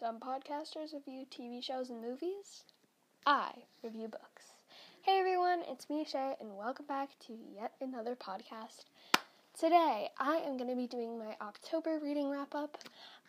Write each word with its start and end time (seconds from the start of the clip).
Some 0.00 0.18
podcasters 0.18 0.94
review 0.94 1.26
TV 1.30 1.62
shows 1.62 1.90
and 1.90 2.00
movies. 2.00 2.64
I 3.26 3.50
review 3.84 4.08
books. 4.08 4.44
Hey 5.02 5.18
everyone, 5.18 5.60
it's 5.68 5.90
me, 5.90 6.06
Shay, 6.10 6.36
and 6.40 6.56
welcome 6.56 6.86
back 6.86 7.10
to 7.26 7.36
yet 7.54 7.72
another 7.82 8.16
podcast. 8.16 8.84
Today, 9.58 10.08
I 10.18 10.36
am 10.36 10.56
going 10.56 10.70
to 10.70 10.74
be 10.74 10.86
doing 10.86 11.18
my 11.18 11.36
October 11.42 12.00
reading 12.02 12.30
wrap 12.30 12.54
up. 12.54 12.78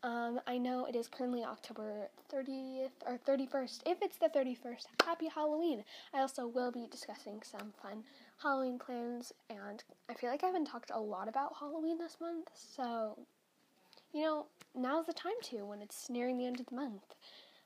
Um, 0.01 0.39
I 0.47 0.57
know 0.57 0.85
it 0.85 0.95
is 0.95 1.09
currently 1.09 1.43
October 1.43 2.07
30th 2.33 2.91
or 3.05 3.19
31st. 3.27 3.81
If 3.85 3.97
it's 4.01 4.15
the 4.15 4.29
31st, 4.29 4.85
happy 5.03 5.27
Halloween! 5.27 5.83
I 6.13 6.21
also 6.21 6.47
will 6.47 6.71
be 6.71 6.87
discussing 6.89 7.41
some 7.43 7.73
fun 7.83 8.05
Halloween 8.41 8.79
plans, 8.79 9.33
and 9.49 9.83
I 10.09 10.13
feel 10.13 10.29
like 10.29 10.45
I 10.45 10.47
haven't 10.47 10.67
talked 10.67 10.91
a 10.93 11.01
lot 11.01 11.27
about 11.27 11.55
Halloween 11.59 11.97
this 11.97 12.15
month, 12.21 12.47
so 12.53 13.19
you 14.13 14.23
know, 14.23 14.45
now's 14.75 15.05
the 15.05 15.13
time 15.13 15.33
to 15.43 15.65
when 15.65 15.81
it's 15.81 16.09
nearing 16.09 16.37
the 16.37 16.45
end 16.45 16.59
of 16.59 16.65
the 16.67 16.75
month. 16.75 17.15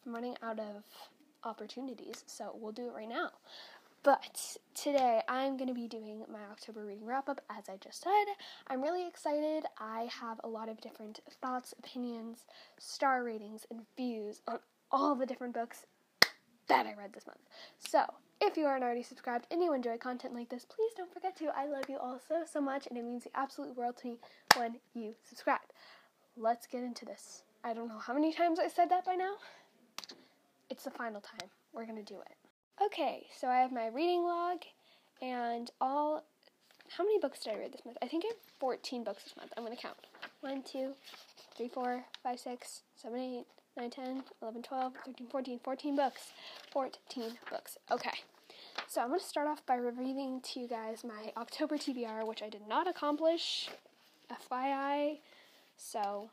I'm 0.05 0.13
running 0.13 0.35
out 0.41 0.59
of 0.59 0.83
opportunities, 1.43 2.23
so 2.27 2.51
we'll 2.53 2.71
do 2.71 2.87
it 2.87 2.93
right 2.93 3.09
now. 3.09 3.31
But 4.03 4.57
today 4.75 5.21
I'm 5.27 5.57
going 5.57 5.67
to 5.67 5.73
be 5.73 5.87
doing 5.87 6.23
my 6.31 6.41
October 6.51 6.85
reading 6.85 7.05
wrap 7.05 7.27
up, 7.27 7.41
as 7.49 7.69
I 7.69 7.77
just 7.77 8.03
said. 8.03 8.25
I'm 8.67 8.83
really 8.83 9.07
excited. 9.07 9.63
I 9.79 10.07
have 10.21 10.39
a 10.43 10.47
lot 10.47 10.69
of 10.69 10.79
different 10.79 11.21
thoughts, 11.41 11.73
opinions, 11.79 12.45
star 12.77 13.23
ratings, 13.23 13.65
and 13.71 13.81
views 13.97 14.41
on 14.47 14.59
all 14.91 15.15
the 15.15 15.25
different 15.25 15.55
books 15.55 15.87
that 16.67 16.85
I 16.85 16.93
read 16.93 17.13
this 17.13 17.25
month. 17.25 17.39
So, 17.79 18.05
if 18.41 18.57
you 18.57 18.65
aren't 18.65 18.83
already 18.83 19.01
subscribed 19.01 19.47
and 19.49 19.63
you 19.63 19.73
enjoy 19.73 19.97
content 19.97 20.35
like 20.35 20.49
this, 20.49 20.65
please 20.65 20.91
don't 20.95 21.11
forget 21.11 21.35
to. 21.37 21.51
I 21.55 21.65
love 21.65 21.85
you 21.89 21.97
all 21.97 22.19
so, 22.27 22.43
so 22.51 22.61
much, 22.61 22.85
and 22.87 22.97
it 22.97 23.03
means 23.05 23.23
the 23.23 23.35
absolute 23.35 23.75
world 23.75 23.97
to 23.97 24.07
me 24.07 24.17
when 24.55 24.75
you 24.93 25.15
subscribe 25.27 25.61
let's 26.37 26.67
get 26.67 26.83
into 26.83 27.05
this. 27.05 27.43
I 27.63 27.73
don't 27.73 27.87
know 27.87 27.97
how 27.97 28.13
many 28.13 28.33
times 28.33 28.59
I 28.59 28.67
said 28.67 28.89
that 28.89 29.05
by 29.05 29.15
now. 29.15 29.35
It's 30.69 30.83
the 30.83 30.91
final 30.91 31.21
time. 31.21 31.49
We're 31.73 31.85
going 31.85 32.03
to 32.03 32.13
do 32.13 32.19
it. 32.19 32.83
Okay, 32.83 33.27
so 33.39 33.47
I 33.47 33.57
have 33.57 33.71
my 33.71 33.87
reading 33.87 34.23
log 34.23 34.59
and 35.21 35.71
all. 35.79 36.23
How 36.97 37.03
many 37.03 37.19
books 37.19 37.39
did 37.39 37.53
I 37.53 37.57
read 37.57 37.73
this 37.73 37.85
month? 37.85 37.97
I 38.01 38.07
think 38.07 38.25
I 38.25 38.27
have 38.27 38.37
14 38.59 39.03
books 39.03 39.23
this 39.23 39.35
month. 39.37 39.51
I'm 39.57 39.63
going 39.63 39.75
to 39.75 39.81
count 39.81 39.97
1, 40.41 40.63
2, 40.63 40.93
3, 41.57 41.67
4, 41.69 42.03
5, 42.23 42.39
6, 42.39 42.81
7, 42.95 43.19
8, 43.19 43.45
9, 43.77 43.89
10, 43.89 44.23
11, 44.41 44.61
12, 44.61 44.93
13, 45.05 45.27
14, 45.27 45.59
14 45.63 45.95
books. 45.95 46.31
14 46.71 47.23
books. 47.49 47.77
Okay. 47.91 48.19
So 48.87 49.01
I'm 49.01 49.07
going 49.07 49.19
to 49.19 49.25
start 49.25 49.47
off 49.47 49.65
by 49.65 49.75
reading 49.75 50.41
to 50.41 50.59
you 50.59 50.67
guys 50.67 51.03
my 51.03 51.31
October 51.37 51.77
TBR, 51.77 52.27
which 52.27 52.43
I 52.43 52.49
did 52.49 52.67
not 52.67 52.87
accomplish. 52.87 53.69
FYI, 54.29 55.19
so, 55.77 56.29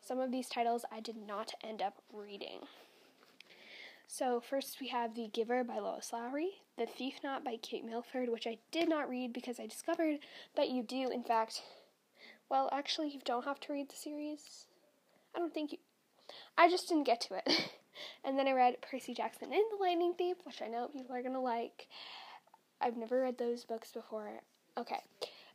some 0.00 0.18
of 0.18 0.30
these 0.30 0.48
titles 0.48 0.84
I 0.90 1.00
did 1.00 1.16
not 1.16 1.52
end 1.62 1.82
up 1.82 2.02
reading. 2.12 2.60
So, 4.06 4.40
first 4.40 4.78
we 4.80 4.88
have 4.88 5.14
The 5.14 5.28
Giver 5.32 5.64
by 5.64 5.78
Lois 5.78 6.12
Lowry, 6.12 6.50
The 6.76 6.86
Thief 6.86 7.14
Knot 7.24 7.44
by 7.44 7.56
Kate 7.56 7.84
Milford, 7.84 8.28
which 8.28 8.46
I 8.46 8.58
did 8.70 8.88
not 8.88 9.08
read 9.08 9.32
because 9.32 9.58
I 9.58 9.66
discovered 9.66 10.18
that 10.54 10.68
you 10.68 10.82
do, 10.82 11.10
in 11.10 11.22
fact, 11.22 11.62
well, 12.52 12.68
actually, 12.70 13.08
you 13.08 13.20
don't 13.24 13.46
have 13.46 13.60
to 13.60 13.72
read 13.72 13.88
the 13.88 13.96
series. 13.96 14.66
I 15.34 15.38
don't 15.38 15.54
think 15.54 15.72
you. 15.72 15.78
I 16.58 16.68
just 16.68 16.86
didn't 16.86 17.04
get 17.04 17.22
to 17.22 17.34
it. 17.36 17.70
and 18.24 18.38
then 18.38 18.46
I 18.46 18.52
read 18.52 18.82
Percy 18.82 19.14
Jackson 19.14 19.48
and 19.50 19.64
the 19.72 19.82
Lightning 19.82 20.12
Thief, 20.12 20.36
which 20.44 20.60
I 20.60 20.68
know 20.68 20.88
people 20.88 21.16
are 21.16 21.22
to 21.22 21.40
like. 21.40 21.88
I've 22.78 22.98
never 22.98 23.22
read 23.22 23.38
those 23.38 23.64
books 23.64 23.92
before. 23.92 24.42
Okay. 24.76 25.00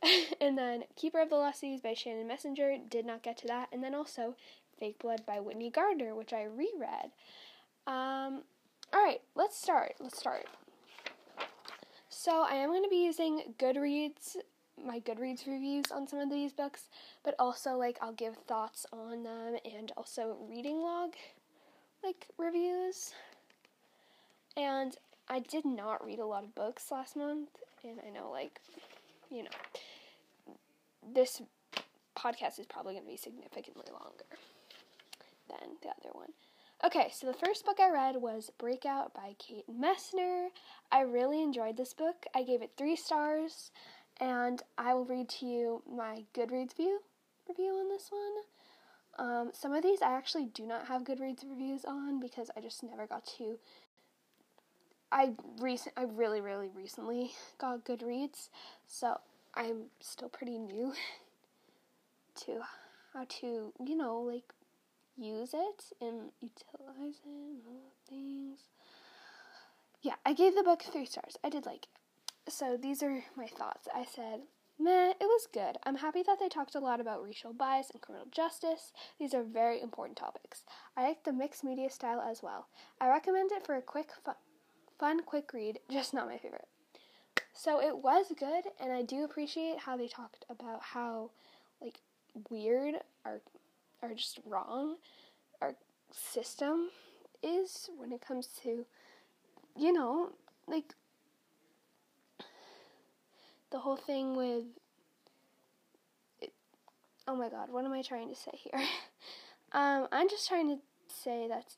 and 0.40 0.56
then 0.56 0.84
Keeper 0.96 1.20
of 1.20 1.30
the 1.30 1.36
Lost 1.36 1.60
Cities 1.60 1.80
by 1.80 1.94
Shannon 1.94 2.26
Messenger, 2.26 2.78
did 2.88 3.06
not 3.06 3.22
get 3.22 3.38
to 3.38 3.46
that. 3.46 3.68
And 3.72 3.82
then 3.82 3.94
also 3.94 4.36
Fake 4.78 4.98
Blood 4.98 5.22
by 5.26 5.40
Whitney 5.40 5.70
Gardner, 5.70 6.14
which 6.14 6.32
I 6.32 6.44
reread. 6.44 7.12
Um, 7.86 8.42
alright, 8.94 9.22
let's 9.34 9.60
start. 9.60 9.94
Let's 10.00 10.18
start. 10.18 10.46
So 12.08 12.44
I 12.48 12.54
am 12.54 12.70
going 12.70 12.82
to 12.82 12.88
be 12.88 13.04
using 13.04 13.54
Goodreads, 13.58 14.36
my 14.84 15.00
Goodreads 15.00 15.46
reviews 15.46 15.86
on 15.92 16.06
some 16.06 16.18
of 16.18 16.30
these 16.30 16.52
books, 16.52 16.88
but 17.24 17.34
also 17.38 17.76
like 17.76 17.98
I'll 18.00 18.12
give 18.12 18.36
thoughts 18.46 18.86
on 18.92 19.22
them 19.22 19.56
and 19.64 19.92
also 19.96 20.36
reading 20.48 20.80
log 20.80 21.14
like 22.02 22.26
reviews. 22.36 23.14
And 24.56 24.96
I 25.28 25.40
did 25.40 25.64
not 25.64 26.04
read 26.04 26.18
a 26.18 26.26
lot 26.26 26.44
of 26.44 26.54
books 26.54 26.90
last 26.90 27.16
month, 27.16 27.50
and 27.84 28.00
I 28.06 28.10
know 28.10 28.30
like 28.30 28.60
you 29.30 29.44
know, 29.44 30.54
this 31.14 31.42
podcast 32.16 32.58
is 32.58 32.66
probably 32.66 32.94
going 32.94 33.04
to 33.04 33.10
be 33.10 33.16
significantly 33.16 33.86
longer 33.92 34.24
than 35.48 35.76
the 35.82 35.88
other 35.88 36.10
one. 36.12 36.32
Okay, 36.84 37.10
so 37.12 37.26
the 37.26 37.34
first 37.34 37.64
book 37.64 37.78
I 37.80 37.90
read 37.90 38.16
was 38.16 38.52
Breakout 38.56 39.12
by 39.12 39.34
Kate 39.38 39.64
Messner. 39.68 40.48
I 40.92 41.00
really 41.00 41.42
enjoyed 41.42 41.76
this 41.76 41.92
book. 41.92 42.24
I 42.34 42.44
gave 42.44 42.62
it 42.62 42.70
three 42.76 42.94
stars, 42.94 43.72
and 44.20 44.62
I 44.76 44.94
will 44.94 45.04
read 45.04 45.28
to 45.30 45.46
you 45.46 45.82
my 45.90 46.24
Goodreads 46.34 46.76
view 46.76 47.00
review 47.48 47.72
on 47.72 47.88
this 47.88 48.10
one. 48.10 48.44
Um, 49.18 49.50
some 49.52 49.72
of 49.72 49.82
these 49.82 50.02
I 50.02 50.12
actually 50.16 50.46
do 50.46 50.64
not 50.66 50.86
have 50.86 51.02
Goodreads 51.02 51.44
reviews 51.48 51.84
on 51.84 52.20
because 52.20 52.50
I 52.56 52.60
just 52.60 52.84
never 52.84 53.06
got 53.06 53.26
to. 53.38 53.58
I 55.10 55.32
recent 55.60 55.94
I 55.96 56.04
really 56.04 56.40
really 56.40 56.70
recently 56.74 57.32
got 57.58 57.84
Goodreads, 57.84 58.48
so 58.86 59.18
I'm 59.54 59.86
still 60.00 60.28
pretty 60.28 60.58
new 60.58 60.92
to 62.46 62.60
how 63.12 63.24
to, 63.40 63.72
you 63.84 63.96
know, 63.96 64.20
like 64.20 64.52
use 65.16 65.54
it 65.54 65.84
and 66.00 66.30
utilize 66.40 67.20
it 67.24 67.26
and 67.26 67.60
all 67.66 67.92
things. 68.08 68.60
Yeah, 70.02 70.14
I 70.24 70.32
gave 70.32 70.54
the 70.54 70.62
book 70.62 70.82
three 70.82 71.06
stars. 71.06 71.36
I 71.42 71.48
did 71.48 71.66
like 71.66 71.84
it. 71.84 72.52
So 72.52 72.76
these 72.80 73.02
are 73.02 73.24
my 73.36 73.46
thoughts. 73.46 73.88
I 73.94 74.04
said, 74.04 74.42
meh, 74.78 75.10
it 75.10 75.16
was 75.20 75.48
good. 75.52 75.76
I'm 75.84 75.96
happy 75.96 76.22
that 76.22 76.38
they 76.38 76.48
talked 76.48 76.76
a 76.76 76.80
lot 76.80 77.00
about 77.00 77.22
racial 77.22 77.52
bias 77.52 77.90
and 77.90 78.00
criminal 78.00 78.28
justice. 78.30 78.92
These 79.18 79.34
are 79.34 79.42
very 79.42 79.82
important 79.82 80.16
topics. 80.16 80.64
I 80.96 81.02
like 81.02 81.24
the 81.24 81.32
mixed 81.32 81.64
media 81.64 81.90
style 81.90 82.20
as 82.20 82.42
well. 82.42 82.68
I 83.00 83.08
recommend 83.08 83.50
it 83.52 83.66
for 83.66 83.74
a 83.74 83.82
quick, 83.82 84.10
fun, 84.24 84.36
fun 84.98 85.22
quick 85.22 85.52
read, 85.52 85.78
just 85.90 86.12
not 86.12 86.26
my 86.26 86.38
favorite. 86.38 86.68
So 87.52 87.80
it 87.80 87.98
was 87.98 88.26
good, 88.38 88.64
and 88.80 88.92
I 88.92 89.02
do 89.02 89.24
appreciate 89.24 89.78
how 89.78 89.96
they 89.96 90.08
talked 90.08 90.44
about 90.48 90.82
how, 90.82 91.30
like, 91.80 92.00
weird 92.50 92.96
or, 93.24 93.40
or 94.02 94.14
just 94.14 94.38
wrong 94.46 94.96
our 95.60 95.74
system 96.12 96.90
is 97.42 97.90
when 97.96 98.12
it 98.12 98.20
comes 98.20 98.48
to, 98.62 98.86
you 99.76 99.92
know, 99.92 100.30
like, 100.66 100.94
the 103.70 103.78
whole 103.78 103.96
thing 103.96 104.36
with. 104.36 104.64
It, 106.40 106.52
oh 107.26 107.36
my 107.36 107.48
god, 107.48 107.70
what 107.70 107.84
am 107.84 107.92
I 107.92 108.02
trying 108.02 108.28
to 108.28 108.34
say 108.34 108.52
here? 108.54 108.80
um, 109.72 110.08
I'm 110.12 110.28
just 110.28 110.48
trying 110.48 110.68
to 110.68 110.78
say 111.08 111.48
that 111.48 111.74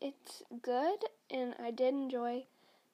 it's 0.00 0.42
good, 0.62 1.04
and 1.30 1.54
I 1.62 1.70
did 1.70 1.94
enjoy 1.94 2.44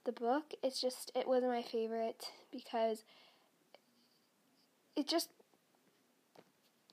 the 0.04 0.12
book. 0.12 0.54
It's 0.62 0.80
just 0.80 1.10
it 1.14 1.28
wasn't 1.28 1.52
my 1.52 1.62
favorite 1.62 2.32
because 2.52 3.04
it 4.96 5.06
just 5.06 5.30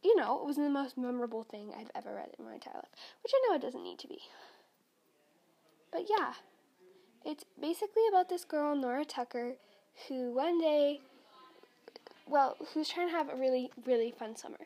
you 0.03 0.15
know, 0.17 0.37
it 0.39 0.45
wasn't 0.45 0.67
the 0.67 0.71
most 0.71 0.97
memorable 0.97 1.43
thing 1.43 1.71
I've 1.77 1.91
ever 1.95 2.13
read 2.13 2.31
in 2.37 2.45
my 2.45 2.55
entire 2.55 2.75
life, 2.75 2.91
which 3.23 3.31
I 3.33 3.47
know 3.47 3.55
it 3.55 3.61
doesn't 3.61 3.83
need 3.83 3.99
to 3.99 4.07
be. 4.07 4.19
But 5.91 6.07
yeah, 6.09 6.33
it's 7.25 7.45
basically 7.59 8.03
about 8.09 8.27
this 8.27 8.43
girl, 8.43 8.75
Nora 8.75 9.05
Tucker, 9.05 9.53
who 10.07 10.33
one 10.33 10.59
day, 10.59 10.99
well, 12.27 12.57
who's 12.73 12.89
trying 12.89 13.07
to 13.07 13.13
have 13.13 13.29
a 13.29 13.35
really, 13.35 13.71
really 13.85 14.11
fun 14.11 14.35
summer. 14.35 14.57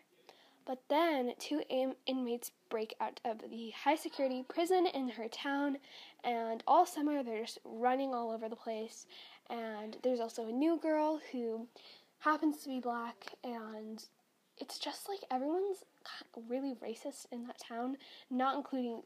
But 0.68 0.80
then 0.90 1.32
two 1.40 1.62
inmates 2.06 2.52
break 2.70 2.94
out 3.00 3.22
of 3.24 3.40
the 3.50 3.70
high 3.70 3.96
security 3.96 4.44
prison 4.50 4.86
in 4.86 5.08
her 5.08 5.30
town, 5.30 5.78
and 6.26 6.62
all 6.68 6.86
summer 6.86 7.24
they're 7.24 7.46
just 7.46 7.60
running 7.64 8.14
all 8.14 8.32
over 8.32 8.50
the 8.50 8.56
place. 8.58 9.06
And 9.50 9.96
there's 10.04 10.20
also 10.20 10.48
a 10.48 10.52
new 10.52 10.78
girl 10.78 11.22
who 11.32 11.68
happens 12.20 12.58
to 12.64 12.70
be 12.70 12.82
black, 12.82 13.34
and 13.46 14.04
it's 14.58 14.78
just 14.78 15.08
like 15.08 15.20
everyone's 15.32 15.86
really 16.50 16.76
racist 16.84 17.28
in 17.32 17.48
that 17.48 17.60
town, 17.60 17.96
not 18.30 18.58
including 18.58 19.04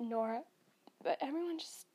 Nora, 0.00 0.42
but 1.04 1.16
everyone 1.20 1.60
just. 1.60 1.86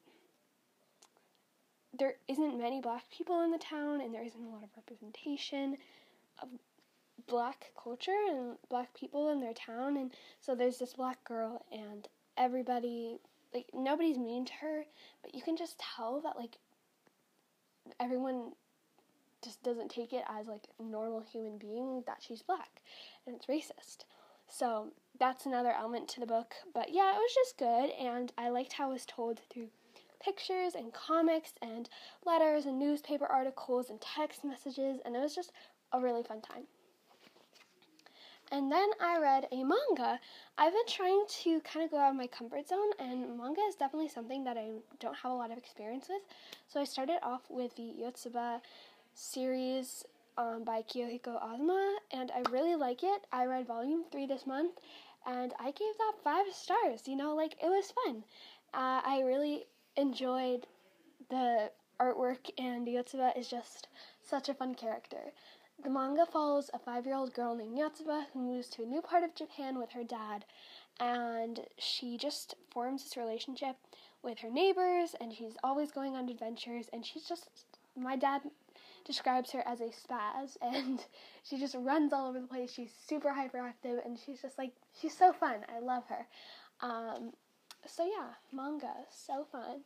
There 1.97 2.15
isn't 2.27 2.57
many 2.57 2.79
black 2.79 3.03
people 3.09 3.41
in 3.41 3.51
the 3.51 3.57
town, 3.57 3.99
and 3.99 4.13
there 4.13 4.23
isn't 4.23 4.43
a 4.43 4.49
lot 4.49 4.63
of 4.63 4.69
representation 4.77 5.77
of 6.41 6.49
black 7.25 7.71
culture 7.81 8.15
and 8.29 8.57
black 8.69 8.93
people 8.93 9.29
in 9.29 9.39
their 9.39 9.53
town 9.53 9.97
and 9.97 10.11
so 10.39 10.53
there's 10.53 10.77
this 10.77 10.93
black 10.93 11.23
girl 11.23 11.65
and 11.71 12.07
everybody 12.37 13.17
like 13.53 13.65
nobody's 13.73 14.17
mean 14.17 14.45
to 14.45 14.53
her 14.53 14.85
but 15.21 15.33
you 15.33 15.41
can 15.41 15.57
just 15.57 15.79
tell 15.79 16.21
that 16.21 16.37
like 16.37 16.57
everyone 17.99 18.51
just 19.43 19.63
doesn't 19.63 19.89
take 19.89 20.13
it 20.13 20.23
as 20.27 20.47
like 20.47 20.67
normal 20.79 21.21
human 21.21 21.57
being 21.57 22.03
that 22.05 22.17
she's 22.21 22.41
black 22.41 22.81
and 23.25 23.35
it's 23.35 23.47
racist 23.47 24.05
so 24.49 24.87
that's 25.19 25.45
another 25.45 25.71
element 25.71 26.07
to 26.09 26.19
the 26.19 26.25
book. 26.25 26.53
But 26.73 26.93
yeah, 26.93 27.11
it 27.11 27.17
was 27.17 27.33
just 27.35 27.57
good, 27.57 27.89
and 27.99 28.31
I 28.37 28.49
liked 28.49 28.73
how 28.73 28.89
it 28.89 28.93
was 28.93 29.05
told 29.05 29.39
through 29.49 29.67
pictures 30.19 30.73
and 30.73 30.93
comics 30.93 31.53
and 31.61 31.89
letters 32.25 32.65
and 32.65 32.79
newspaper 32.79 33.25
articles 33.25 33.89
and 33.89 33.99
text 34.01 34.43
messages, 34.43 34.99
and 35.05 35.15
it 35.15 35.19
was 35.19 35.35
just 35.35 35.51
a 35.91 35.99
really 35.99 36.23
fun 36.23 36.41
time. 36.41 36.63
And 38.51 38.71
then 38.71 38.89
I 39.01 39.19
read 39.19 39.47
a 39.51 39.63
manga. 39.63 40.19
I've 40.57 40.71
been 40.71 40.87
trying 40.87 41.25
to 41.43 41.59
kind 41.61 41.83
of 41.83 41.91
go 41.91 41.97
out 41.97 42.11
of 42.11 42.15
my 42.15 42.27
comfort 42.27 42.67
zone, 42.69 42.91
and 42.97 43.37
manga 43.37 43.61
is 43.67 43.75
definitely 43.75 44.07
something 44.07 44.43
that 44.45 44.57
I 44.57 44.69
don't 44.99 45.15
have 45.17 45.31
a 45.31 45.35
lot 45.35 45.51
of 45.51 45.57
experience 45.57 46.07
with. 46.09 46.21
So 46.67 46.79
I 46.79 46.85
started 46.85 47.17
off 47.23 47.41
with 47.49 47.75
the 47.75 47.93
Yotsuba 48.01 48.61
series 49.13 50.05
um, 50.37 50.63
by 50.63 50.81
Kiyohiko 50.83 51.43
Azuma, 51.43 51.97
and 52.11 52.31
I 52.31 52.49
really 52.49 52.75
like 52.75 53.03
it. 53.03 53.25
I 53.33 53.45
read 53.45 53.67
volume 53.67 54.05
three 54.11 54.25
this 54.25 54.47
month, 54.47 54.79
and 55.25 55.53
I 55.59 55.71
gave 55.71 55.97
that 55.97 56.13
five 56.23 56.45
stars. 56.53 57.01
You 57.05 57.17
know, 57.17 57.35
like 57.35 57.55
it 57.61 57.67
was 57.67 57.91
fun. 58.05 58.23
Uh, 58.73 59.01
I 59.03 59.23
really 59.25 59.65
enjoyed 59.97 60.67
the 61.29 61.69
artwork, 61.99 62.49
and 62.57 62.87
Yotsuba 62.87 63.37
is 63.37 63.49
just 63.49 63.87
such 64.23 64.47
a 64.47 64.53
fun 64.53 64.75
character. 64.75 65.33
The 65.83 65.89
manga 65.91 66.25
follows 66.25 66.71
a 66.73 66.79
five 66.79 67.05
year 67.05 67.15
old 67.15 67.33
girl 67.33 67.55
named 67.55 67.77
Yotsuba 67.77 68.25
who 68.33 68.39
moves 68.39 68.67
to 68.69 68.83
a 68.83 68.85
new 68.85 69.01
part 69.01 69.23
of 69.23 69.35
Japan 69.35 69.77
with 69.77 69.91
her 69.91 70.03
dad, 70.03 70.43
and 70.99 71.67
she 71.77 72.17
just 72.17 72.55
forms 72.71 73.03
this 73.03 73.15
relationship 73.15 73.75
with 74.23 74.39
her 74.39 74.49
neighbors, 74.49 75.15
and 75.21 75.31
she's 75.33 75.55
always 75.63 75.91
going 75.91 76.15
on 76.15 76.29
adventures, 76.29 76.89
and 76.91 77.05
she's 77.05 77.23
just. 77.23 77.49
My 77.95 78.15
dad 78.15 78.41
describes 79.05 79.51
her 79.51 79.63
as 79.67 79.79
a 79.81 79.85
spaz, 79.85 80.57
and 80.61 81.05
she 81.43 81.59
just 81.59 81.75
runs 81.75 82.11
all 82.11 82.29
over 82.29 82.39
the 82.39 82.47
place. 82.47 82.71
She's 82.71 82.91
super 83.07 83.29
hyperactive, 83.29 84.03
and 84.05 84.17
she's 84.17 84.41
just 84.41 84.57
like, 84.57 84.73
she's 84.99 85.17
so 85.17 85.31
fun. 85.31 85.65
I 85.73 85.79
love 85.79 86.03
her. 86.07 86.27
Um, 86.81 87.33
so, 87.85 88.03
yeah, 88.03 88.33
manga, 88.51 88.93
so 89.09 89.45
fun. 89.51 89.81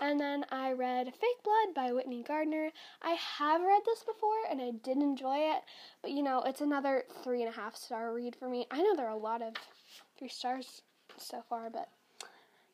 And 0.00 0.20
then 0.20 0.44
I 0.52 0.72
read 0.72 1.06
Fake 1.06 1.42
Blood 1.42 1.74
by 1.74 1.92
Whitney 1.92 2.22
Gardner. 2.22 2.70
I 3.02 3.16
have 3.38 3.60
read 3.60 3.82
this 3.84 4.04
before 4.04 4.30
and 4.48 4.60
I 4.60 4.70
did 4.70 4.98
enjoy 4.98 5.38
it, 5.38 5.62
but 6.02 6.12
you 6.12 6.22
know, 6.22 6.42
it's 6.42 6.60
another 6.60 7.04
three 7.24 7.42
and 7.42 7.52
a 7.52 7.56
half 7.56 7.74
star 7.74 8.12
read 8.14 8.36
for 8.36 8.48
me. 8.48 8.66
I 8.70 8.80
know 8.80 8.94
there 8.94 9.06
are 9.06 9.16
a 9.16 9.16
lot 9.16 9.42
of 9.42 9.54
three 10.16 10.28
stars 10.28 10.82
so 11.16 11.42
far, 11.48 11.68
but 11.68 11.88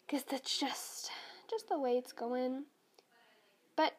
because 0.06 0.24
that's 0.24 0.58
just 0.58 1.10
just 1.48 1.68
the 1.68 1.78
way 1.78 1.96
it's 1.96 2.12
going. 2.12 2.64
But 3.76 3.94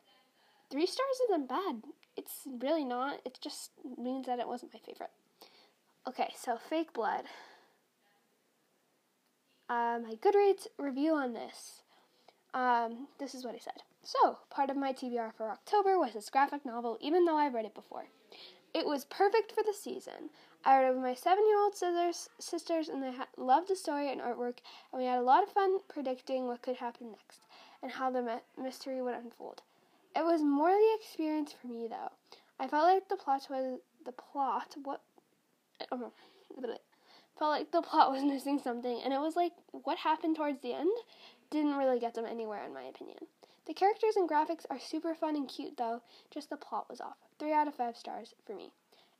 three 0.69 0.85
stars 0.85 1.19
isn't 1.29 1.49
bad. 1.49 1.83
It's 2.15 2.41
really 2.61 2.85
not. 2.85 3.21
It 3.25 3.39
just 3.41 3.71
means 3.97 4.27
that 4.27 4.39
it 4.39 4.47
wasn't 4.47 4.73
my 4.73 4.79
favorite. 4.79 5.11
Okay, 6.07 6.31
so 6.37 6.57
Fake 6.57 6.93
Blood. 6.93 7.23
Uh, 9.67 9.99
my 10.03 10.15
Goodreads 10.21 10.67
review 10.77 11.15
on 11.15 11.33
this. 11.33 11.81
Um, 12.55 13.07
this 13.19 13.35
is 13.35 13.43
what 13.43 13.53
he 13.53 13.59
said. 13.59 13.83
So, 14.01 14.37
part 14.49 14.69
of 14.69 14.77
my 14.77 14.93
TBR 14.93 15.33
for 15.35 15.49
October 15.49 15.99
was 15.99 16.13
this 16.13 16.29
graphic 16.29 16.65
novel, 16.65 16.97
even 17.01 17.25
though 17.25 17.37
I've 17.37 17.53
read 17.53 17.65
it 17.65 17.75
before. 17.75 18.05
It 18.73 18.85
was 18.85 19.03
perfect 19.05 19.51
for 19.51 19.61
the 19.61 19.73
season. 19.73 20.29
I 20.63 20.77
read 20.77 20.89
it 20.89 20.93
with 20.93 21.03
my 21.03 21.15
seven 21.15 21.45
year 21.47 21.59
old 21.59 21.75
sisters, 21.75 22.89
and 22.89 23.03
they 23.03 23.11
ha- 23.11 23.27
loved 23.37 23.67
the 23.67 23.75
story 23.75 24.09
and 24.09 24.21
artwork, 24.21 24.59
and 24.91 25.01
we 25.01 25.05
had 25.05 25.19
a 25.19 25.23
lot 25.23 25.43
of 25.43 25.49
fun 25.49 25.79
predicting 25.89 26.47
what 26.47 26.61
could 26.61 26.77
happen 26.77 27.11
next 27.11 27.41
and 27.83 27.91
how 27.91 28.09
the 28.09 28.21
me- 28.21 28.63
mystery 28.63 29.01
would 29.01 29.15
unfold. 29.15 29.61
It 30.15 30.23
was 30.23 30.41
more 30.41 30.71
the 30.71 30.97
experience 30.99 31.53
for 31.59 31.67
me, 31.67 31.87
though. 31.89 32.11
I 32.57 32.69
felt 32.69 32.85
like 32.85 33.09
the 33.09 33.17
plot 33.17 33.47
was 33.49 33.79
the 34.05 34.13
plot. 34.13 34.75
What? 34.81 35.01
Oh, 35.91 36.11
felt 37.37 37.51
like 37.51 37.71
the 37.71 37.81
plot 37.81 38.11
was 38.11 38.23
missing 38.23 38.59
something, 38.59 39.01
and 39.03 39.13
it 39.13 39.19
was 39.19 39.35
like 39.35 39.51
what 39.71 39.97
happened 39.97 40.37
towards 40.37 40.61
the 40.61 40.73
end 40.73 40.97
didn't 41.51 41.77
really 41.77 41.99
get 41.99 42.13
them 42.13 42.25
anywhere, 42.25 42.63
in 42.63 42.73
my 42.73 42.83
opinion. 42.83 43.19
The 43.67 43.73
characters 43.73 44.15
and 44.15 44.29
graphics 44.29 44.65
are 44.69 44.79
super 44.79 45.15
fun 45.15 45.35
and 45.35 45.47
cute, 45.47 45.77
though, 45.77 46.01
just 46.29 46.49
the 46.49 46.57
plot 46.57 46.87
was 46.89 47.01
off. 47.01 47.17
3 47.39 47.51
out 47.51 47.67
of 47.67 47.75
5 47.75 47.97
stars 47.97 48.33
for 48.45 48.55
me. 48.55 48.71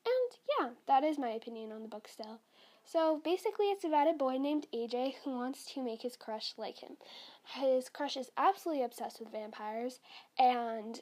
And 0.06 0.40
yeah, 0.60 0.70
that 0.88 1.04
is 1.04 1.18
my 1.18 1.30
opinion 1.30 1.72
on 1.72 1.82
the 1.82 1.88
book 1.88 2.08
still. 2.08 2.40
So 2.84 3.20
basically, 3.24 3.72
it's 3.72 3.84
about 3.84 4.08
a 4.08 4.14
boy 4.14 4.38
named 4.38 4.68
AJ 4.72 5.16
who 5.24 5.32
wants 5.32 5.66
to 5.74 5.82
make 5.82 6.04
his 6.04 6.16
crush 6.16 6.54
like 6.58 6.80
him. 6.80 6.98
His 7.44 7.90
crush 7.90 8.16
is 8.16 8.30
absolutely 8.38 8.84
obsessed 8.84 9.20
with 9.20 9.32
vampires, 9.32 10.00
and 10.38 11.02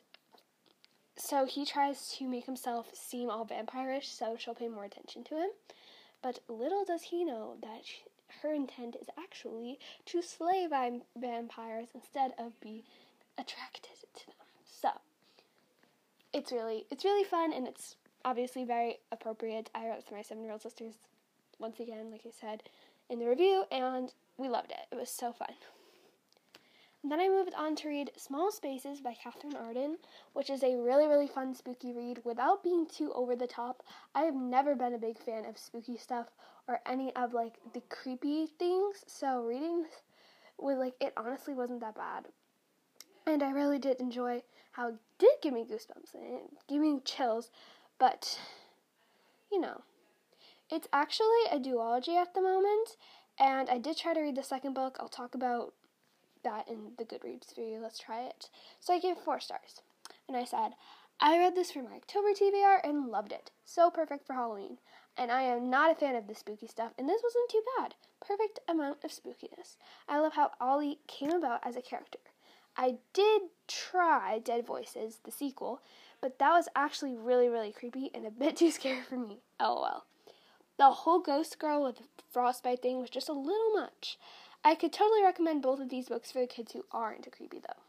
so 1.18 1.46
he 1.46 1.66
tries 1.66 2.08
to 2.18 2.28
make 2.28 2.46
himself 2.46 2.88
seem 2.94 3.30
all 3.30 3.46
vampirish 3.46 4.06
so 4.06 4.38
she'll 4.40 4.56
pay 4.56 4.70
more 4.70 4.86
attention 4.86 5.26
to 5.26 5.36
him. 5.36 5.50
But 6.22 6.40
little 6.48 6.86
does 6.86 7.04
he 7.04 7.26
know 7.26 7.56
that 7.62 7.84
her 8.42 8.54
intent 8.54 8.96
is 9.00 9.08
actually 9.18 9.80
to 10.06 10.22
slay 10.22 10.68
vampires 11.18 11.88
instead 11.94 12.34
of 12.38 12.60
be 12.60 12.84
attracted 13.38 13.98
to 14.16 14.28
them. 14.28 14.36
So 14.66 14.90
it's 16.34 16.52
really 16.52 16.86
it's 16.90 17.06
really 17.06 17.24
fun 17.24 17.54
and 17.54 17.68
it's 17.68 17.96
obviously 18.26 18.64
very 18.64 18.98
appropriate. 19.12 19.70
I 19.76 19.88
wrote 19.88 20.08
to 20.08 20.14
my 20.14 20.22
seven 20.22 20.44
year 20.44 20.52
old 20.52 20.62
sisters 20.62 20.96
once 21.60 21.80
again, 21.80 22.12
like 22.12 22.22
I 22.26 22.32
said 22.32 22.64
in 23.10 23.20
the 23.20 23.28
review, 23.28 23.66
and 23.72 24.12
we 24.38 24.50
loved 24.50 24.72
it. 24.72 24.88
It 24.92 24.96
was 24.96 25.10
so 25.10 25.32
fun. 25.32 25.54
Then 27.06 27.20
I 27.20 27.28
moved 27.28 27.54
on 27.56 27.76
to 27.78 27.90
read 27.90 28.12
Small 28.16 28.50
Spaces 28.50 29.02
by 29.02 29.14
Katherine 29.14 29.58
Arden, 29.58 29.98
which 30.32 30.50
is 30.50 30.64
a 30.64 30.78
really, 30.78 31.06
really 31.06 31.28
fun 31.28 31.54
spooky 31.54 31.92
read 31.92 32.22
without 32.24 32.64
being 32.64 32.88
too 32.88 33.12
over 33.12 33.36
the 33.36 33.46
top. 33.46 33.84
I 34.16 34.22
have 34.22 34.36
never 34.36 34.74
been 34.74 34.94
a 34.94 34.98
big 34.98 35.18
fan 35.18 35.44
of 35.44 35.58
spooky 35.58 35.98
stuff 35.98 36.28
or 36.68 36.80
any 36.86 37.16
of 37.16 37.34
like 37.34 37.56
the 37.74 37.82
creepy 37.90 38.48
things, 38.60 39.04
so 39.08 39.44
reading 39.44 39.86
was 40.58 40.78
like 40.78 40.94
it 41.02 41.14
honestly 41.18 41.54
wasn't 41.54 41.82
that 41.82 41.96
bad. 41.96 42.26
And 43.26 43.42
I 43.42 43.52
really 43.52 43.80
did 43.80 44.00
enjoy 44.00 44.44
how 44.74 44.90
it 44.90 44.96
did 45.18 45.34
give 45.42 45.54
me 45.54 45.64
goosebumps 45.64 46.14
and 46.14 46.24
it 46.24 46.68
gave 46.68 46.82
me 46.82 47.00
chills, 47.06 47.52
but 48.00 48.40
you 49.52 49.60
know, 49.60 49.82
it's 50.72 50.88
actually 50.92 51.28
a 51.52 51.60
duology 51.60 52.16
at 52.16 52.34
the 52.34 52.42
moment, 52.42 52.98
and 53.40 53.70
I 53.70 53.78
did 53.78 53.98
try 53.98 54.14
to 54.14 54.22
read 54.22 54.36
the 54.36 54.44
second 54.44 54.74
book. 54.74 54.98
I'll 55.00 55.10
talk 55.10 55.36
about 55.36 55.74
that 56.44 56.68
in 56.68 56.92
the 56.98 57.06
Goodreads 57.06 57.56
video. 57.56 57.80
Let's 57.80 58.00
try 58.00 58.24
it. 58.24 58.50
So 58.80 58.94
I 58.94 59.00
gave 59.00 59.18
four 59.18 59.40
stars. 59.40 59.82
And 60.28 60.38
I 60.38 60.46
said, 60.46 60.72
I 61.20 61.38
read 61.38 61.56
this 61.56 61.72
for 61.72 61.84
my 61.84 61.96
October 61.96 62.30
TBR 62.30 62.80
and 62.84 63.08
loved 63.08 63.32
it. 63.32 63.52
So 63.66 63.90
perfect 63.90 64.28
for 64.28 64.34
Halloween. 64.34 64.78
And 65.18 65.32
I 65.32 65.44
am 65.44 65.70
not 65.70 65.92
a 65.92 65.96
fan 65.96 66.16
of 66.16 66.28
the 66.28 66.36
spooky 66.36 66.68
stuff, 66.68 66.92
and 66.98 67.08
this 67.08 67.22
wasn't 67.24 67.50
too 67.50 67.62
bad. 67.78 67.96
Perfect 68.20 68.60
amount 68.68 69.04
of 69.04 69.12
spookiness. 69.12 69.78
I 70.08 70.20
love 70.20 70.34
how 70.34 70.52
Ollie 70.60 71.00
came 71.08 71.32
about 71.32 71.60
as 71.64 71.76
a 71.76 71.82
character. 71.82 72.20
I 72.76 72.96
did 73.14 73.44
try 73.68 74.40
Dead 74.40 74.66
Voices, 74.66 75.20
the 75.24 75.32
sequel, 75.32 75.82
but 76.20 76.40
that 76.40 76.54
was 76.54 76.68
actually 76.76 77.16
really, 77.16 77.48
really 77.48 77.72
creepy 77.72 78.10
and 78.14 78.26
a 78.26 78.32
bit 78.32 78.58
too 78.58 78.72
scary 78.72 79.02
for 79.02 79.18
me. 79.18 79.40
LOL. 79.60 80.06
The 80.78 80.90
whole 80.90 81.20
ghost 81.20 81.60
girl 81.60 81.84
with 81.84 81.98
the 81.98 82.04
frostbite 82.32 82.82
thing 82.82 83.00
was 83.00 83.12
just 83.12 83.30
a 83.30 83.34
little 83.34 83.74
much. 83.74 84.18
I 84.64 84.76
could 84.76 84.92
totally 84.92 85.22
recommend 85.22 85.62
both 85.62 85.80
of 85.80 85.90
these 85.90 86.10
books 86.10 86.32
for 86.32 86.40
the 86.40 86.48
kids 86.48 86.72
who 86.72 86.86
are 86.92 87.14
into 87.14 87.30
creepy 87.30 87.60
though. 87.60 87.84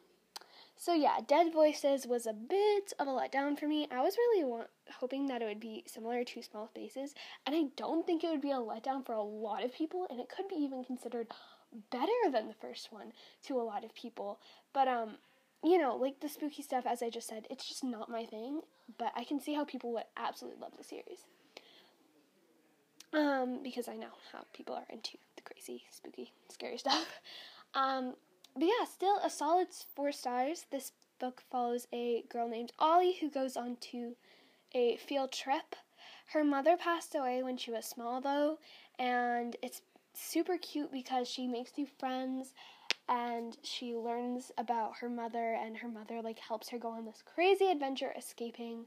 So 0.84 0.92
yeah, 0.92 1.16
Dead 1.26 1.50
Voices 1.50 2.06
was 2.06 2.26
a 2.26 2.34
bit 2.34 2.92
of 2.98 3.08
a 3.08 3.10
letdown 3.10 3.58
for 3.58 3.66
me. 3.66 3.88
I 3.90 4.02
was 4.02 4.18
really 4.18 4.44
want, 4.44 4.68
hoping 4.98 5.28
that 5.28 5.40
it 5.40 5.46
would 5.46 5.58
be 5.58 5.82
similar 5.86 6.24
to 6.24 6.42
Small 6.42 6.68
Spaces, 6.68 7.14
and 7.46 7.56
I 7.56 7.70
don't 7.74 8.06
think 8.06 8.22
it 8.22 8.28
would 8.28 8.42
be 8.42 8.50
a 8.50 8.56
letdown 8.56 9.06
for 9.06 9.14
a 9.14 9.22
lot 9.22 9.64
of 9.64 9.72
people, 9.72 10.06
and 10.10 10.20
it 10.20 10.28
could 10.28 10.46
be 10.46 10.56
even 10.56 10.84
considered 10.84 11.28
better 11.90 12.12
than 12.30 12.48
the 12.48 12.60
first 12.60 12.92
one 12.92 13.14
to 13.46 13.58
a 13.58 13.64
lot 13.64 13.82
of 13.82 13.94
people. 13.94 14.40
But 14.74 14.86
um, 14.86 15.12
you 15.62 15.78
know, 15.78 15.96
like 15.96 16.20
the 16.20 16.28
spooky 16.28 16.60
stuff, 16.60 16.84
as 16.86 17.02
I 17.02 17.08
just 17.08 17.28
said, 17.28 17.46
it's 17.48 17.66
just 17.66 17.82
not 17.82 18.10
my 18.10 18.26
thing. 18.26 18.60
But 18.98 19.12
I 19.16 19.24
can 19.24 19.40
see 19.40 19.54
how 19.54 19.64
people 19.64 19.90
would 19.94 20.04
absolutely 20.18 20.60
love 20.60 20.76
the 20.76 20.84
series. 20.84 21.24
Um, 23.14 23.62
because 23.62 23.88
I 23.88 23.96
know 23.96 24.12
how 24.34 24.44
people 24.52 24.74
are 24.74 24.86
into 24.90 25.16
the 25.36 25.42
crazy, 25.44 25.84
spooky, 25.88 26.34
scary 26.50 26.76
stuff. 26.84 27.06
Um, 27.72 28.16
but 28.54 28.64
yeah, 28.64 28.84
still 28.90 29.18
a 29.23 29.30
solid 29.30 29.68
four 29.94 30.12
stars. 30.12 30.66
This 30.70 30.92
book 31.18 31.42
follows 31.50 31.87
a 31.92 32.25
girl 32.28 32.49
named 32.49 32.73
Ollie 32.78 33.16
who 33.20 33.30
goes 33.30 33.56
on 33.56 33.76
to 33.92 34.16
a 34.73 34.96
field 34.96 35.32
trip. 35.32 35.76
Her 36.32 36.44
mother 36.44 36.76
passed 36.76 37.14
away 37.14 37.42
when 37.42 37.56
she 37.56 37.70
was 37.70 37.84
small, 37.84 38.20
though, 38.20 38.58
and 38.99 39.56
it's 39.62 39.82
super 40.14 40.56
cute 40.58 40.92
because 40.92 41.28
she 41.28 41.46
makes 41.46 41.73
new 41.76 41.87
friends 41.99 42.54
and 43.08 43.58
she 43.62 43.94
learns 43.94 44.50
about 44.56 44.96
her 45.00 45.11
mother, 45.11 45.52
and 45.52 45.76
her 45.76 45.88
mother 45.88 46.23
like 46.23 46.38
helps 46.38 46.70
her 46.70 46.78
go 46.78 46.88
on 46.88 47.04
this 47.04 47.23
crazy 47.34 47.70
adventure 47.70 48.14
escaping 48.16 48.87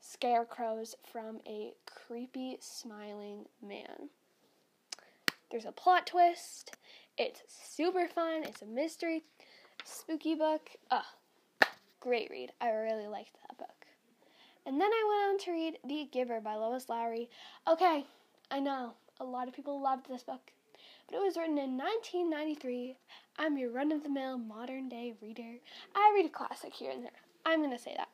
scarecrows 0.00 0.94
from 1.12 1.40
a 1.46 1.74
creepy 1.84 2.56
smiling 2.60 3.44
man. 3.62 4.08
There's 5.50 5.66
a 5.66 5.72
plot 5.72 6.06
twist. 6.06 6.76
It's 7.20 7.42
super 7.68 8.08
fun. 8.08 8.44
It's 8.44 8.62
a 8.62 8.64
mystery, 8.64 9.24
spooky 9.84 10.34
book. 10.34 10.70
Ugh, 10.90 11.04
great 12.00 12.30
read. 12.30 12.52
I 12.62 12.70
really 12.70 13.08
liked 13.08 13.36
that 13.42 13.58
book. 13.58 13.84
And 14.64 14.80
then 14.80 14.88
I 14.90 15.06
went 15.06 15.34
on 15.34 15.44
to 15.44 15.52
read 15.52 15.78
The 15.86 16.08
Giver 16.10 16.40
by 16.40 16.54
Lois 16.54 16.88
Lowry. 16.88 17.28
Okay, 17.68 18.06
I 18.50 18.58
know 18.58 18.94
a 19.20 19.24
lot 19.26 19.48
of 19.48 19.54
people 19.54 19.82
loved 19.82 20.08
this 20.08 20.22
book, 20.22 20.50
but 21.06 21.16
it 21.16 21.22
was 21.22 21.36
written 21.36 21.58
in 21.58 21.76
1993. 21.76 22.96
I'm 23.38 23.58
your 23.58 23.70
run 23.70 23.92
of 23.92 24.02
the 24.02 24.08
mill 24.08 24.38
modern 24.38 24.88
day 24.88 25.12
reader. 25.20 25.56
I 25.94 26.12
read 26.14 26.24
a 26.24 26.30
classic 26.30 26.72
here 26.72 26.90
and 26.90 27.04
there. 27.04 27.10
I'm 27.44 27.60
going 27.60 27.76
to 27.76 27.78
say 27.78 27.92
that. 27.98 28.08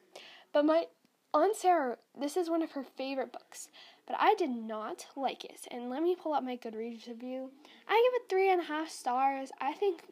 But 0.53 0.65
my 0.65 0.87
Aunt 1.33 1.55
Sarah, 1.55 1.99
this 2.19 2.37
is 2.37 2.51
one 2.51 2.63
of 2.63 2.73
her 2.73 2.83
favorite 2.83 3.33
books, 3.33 3.69
but 4.07 4.17
I 4.19 4.35
did 4.35 4.51
not 4.51 5.07
like 5.17 5.45
it. 5.45 5.67
And 5.71 5.91
let 5.91 6.03
me 6.03 6.17
pull 6.17 6.33
up 6.33 6.45
my 6.45 6.57
Goodreads 6.57 7.09
review. 7.09 7.51
I 7.89 8.11
give 8.11 8.23
it 8.23 8.29
three 8.29 8.51
and 8.51 8.61
a 8.61 8.65
half 8.65 8.89
stars. 8.89 9.51
I 9.61 9.73
think 9.73 10.05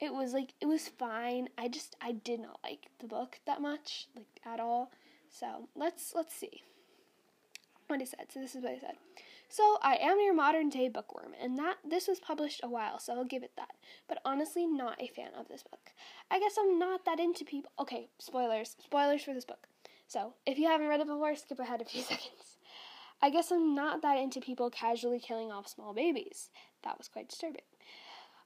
it 0.00 0.12
was 0.12 0.32
like 0.32 0.54
it 0.60 0.66
was 0.66 0.88
fine. 0.88 1.48
I 1.56 1.68
just 1.68 1.96
I 2.00 2.12
did 2.12 2.40
not 2.40 2.60
like 2.62 2.88
the 3.00 3.06
book 3.06 3.40
that 3.46 3.62
much, 3.62 4.08
like 4.14 4.26
at 4.44 4.60
all. 4.60 4.90
So 5.28 5.68
let's 5.74 6.12
let's 6.14 6.34
see 6.34 6.62
what 7.86 8.00
he 8.00 8.06
said. 8.06 8.26
So 8.32 8.40
this 8.40 8.54
is 8.54 8.62
what 8.62 8.74
he 8.74 8.80
said. 8.80 8.96
So 9.48 9.76
I 9.82 9.96
am 9.96 10.18
your 10.18 10.32
modern 10.32 10.70
day 10.70 10.88
bookworm, 10.88 11.32
and 11.38 11.58
that 11.58 11.76
this 11.86 12.08
was 12.08 12.18
published 12.18 12.62
a 12.62 12.70
while, 12.70 12.98
so 12.98 13.12
I'll 13.12 13.24
give 13.24 13.42
it 13.42 13.52
that. 13.56 13.72
But 14.08 14.18
honestly, 14.24 14.66
not 14.66 15.00
a 15.00 15.08
fan 15.08 15.28
of 15.38 15.48
this 15.48 15.62
book. 15.62 15.90
I 16.30 16.40
guess 16.40 16.54
I'm 16.58 16.78
not 16.78 17.04
that 17.04 17.20
into 17.20 17.44
people. 17.44 17.70
Okay, 17.78 18.08
spoilers, 18.18 18.76
spoilers 18.82 19.22
for 19.22 19.34
this 19.34 19.44
book. 19.44 19.68
So 20.06 20.32
if 20.46 20.58
you 20.58 20.68
haven't 20.68 20.88
read 20.88 21.00
it 21.00 21.06
before, 21.06 21.36
skip 21.36 21.58
ahead 21.58 21.82
a 21.82 21.84
few 21.84 22.00
seconds. 22.02 22.56
I 23.22 23.30
guess 23.30 23.52
I'm 23.52 23.74
not 23.74 24.02
that 24.02 24.18
into 24.18 24.40
people 24.40 24.68
casually 24.68 25.20
killing 25.20 25.52
off 25.52 25.68
small 25.68 25.94
babies. 25.94 26.50
That 26.82 26.98
was 26.98 27.06
quite 27.06 27.28
disturbing. 27.28 27.62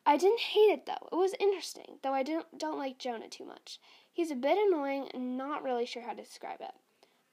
I 0.05 0.19
didn't 0.19 0.41
hate 0.41 0.71
it 0.71 0.87
though. 0.87 1.09
It 1.11 1.17
was 1.17 1.35
interesting, 1.41 1.99
though 2.03 2.13
I 2.13 2.23
don't 2.23 2.47
don't 2.59 2.79
like 2.79 2.99
Jonah 2.99 3.29
too 3.29 3.47
much. 3.47 3.81
He's 4.13 4.31
a 4.31 4.37
bit 4.37 4.59
annoying 4.59 5.09
and 5.15 5.37
not 5.37 5.65
really 5.65 5.87
sure 5.87 6.03
how 6.03 6.13
to 6.13 6.23
describe 6.23 6.61
it. 6.61 6.75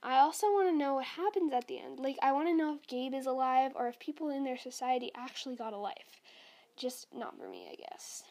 I 0.02 0.20
also 0.20 0.48
want 0.48 0.70
to 0.70 0.76
know 0.76 0.96
what 0.96 1.06
happens 1.06 1.54
at 1.54 1.68
the 1.68 1.80
end. 1.80 2.00
Like 2.00 2.18
I 2.22 2.32
want 2.32 2.48
to 2.48 2.56
know 2.56 2.76
if 2.76 2.88
Gabe 2.88 3.14
is 3.14 3.26
alive 3.26 3.74
or 3.76 3.88
if 3.88 4.00
people 4.00 4.30
in 4.30 4.44
their 4.44 4.58
society 4.58 5.12
actually 5.16 5.56
got 5.56 5.74
a 5.74 5.78
life. 5.78 6.22
Just 6.76 7.08
not 7.14 7.38
for 7.38 7.48
me, 7.48 7.68
I 7.72 7.76
guess. 7.76 8.24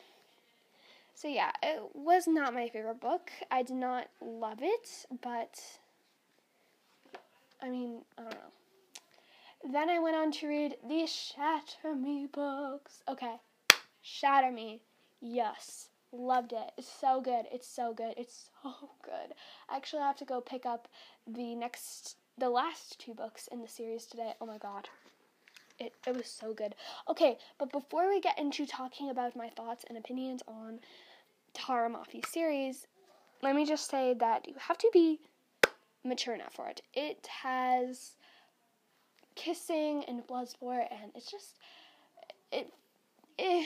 So 1.14 1.28
yeah, 1.28 1.52
it 1.62 1.80
was 1.94 2.26
not 2.26 2.54
my 2.54 2.68
favorite 2.68 3.00
book. 3.00 3.30
I 3.50 3.62
did 3.62 3.76
not 3.76 4.08
love 4.20 4.58
it, 4.60 5.06
but 5.22 5.60
I 7.62 7.68
mean, 7.68 8.02
I 8.18 8.22
don't 8.22 8.32
know. 8.32 8.61
Then 9.64 9.88
I 9.88 9.98
went 10.00 10.16
on 10.16 10.32
to 10.32 10.48
read 10.48 10.76
the 10.86 11.06
Shatter 11.06 11.94
Me 11.94 12.26
books. 12.26 13.02
Okay. 13.08 13.36
Shatter 14.02 14.50
Me. 14.50 14.82
Yes. 15.20 15.88
Loved 16.12 16.52
it. 16.52 16.72
It's 16.76 16.90
so 16.90 17.20
good. 17.20 17.46
It's 17.52 17.68
so 17.68 17.94
good. 17.94 18.14
It's 18.16 18.50
so 18.62 18.90
good. 19.02 19.34
I 19.68 19.76
actually 19.76 20.02
have 20.02 20.16
to 20.16 20.24
go 20.24 20.40
pick 20.40 20.66
up 20.66 20.88
the 21.26 21.54
next, 21.54 22.16
the 22.36 22.50
last 22.50 22.98
two 22.98 23.14
books 23.14 23.48
in 23.52 23.62
the 23.62 23.68
series 23.68 24.06
today. 24.06 24.34
Oh 24.40 24.46
my 24.46 24.58
god. 24.58 24.88
It, 25.78 25.94
it 26.06 26.16
was 26.16 26.26
so 26.26 26.52
good. 26.52 26.74
Okay, 27.08 27.38
but 27.58 27.72
before 27.72 28.08
we 28.08 28.20
get 28.20 28.38
into 28.38 28.66
talking 28.66 29.10
about 29.10 29.36
my 29.36 29.48
thoughts 29.48 29.84
and 29.88 29.96
opinions 29.96 30.42
on 30.46 30.80
Tara 31.54 31.88
Mafi's 31.88 32.28
series, 32.28 32.86
let 33.42 33.56
me 33.56 33.64
just 33.64 33.88
say 33.88 34.14
that 34.14 34.46
you 34.46 34.54
have 34.58 34.78
to 34.78 34.90
be 34.92 35.20
mature 36.04 36.34
enough 36.34 36.54
for 36.54 36.68
it. 36.68 36.82
It 36.94 37.26
has 37.42 38.16
kissing 39.34 40.04
and 40.08 40.26
blood 40.26 40.48
sport, 40.48 40.84
and 40.90 41.10
it's 41.14 41.30
just 41.30 41.56
it 42.50 42.72
eh, 43.38 43.64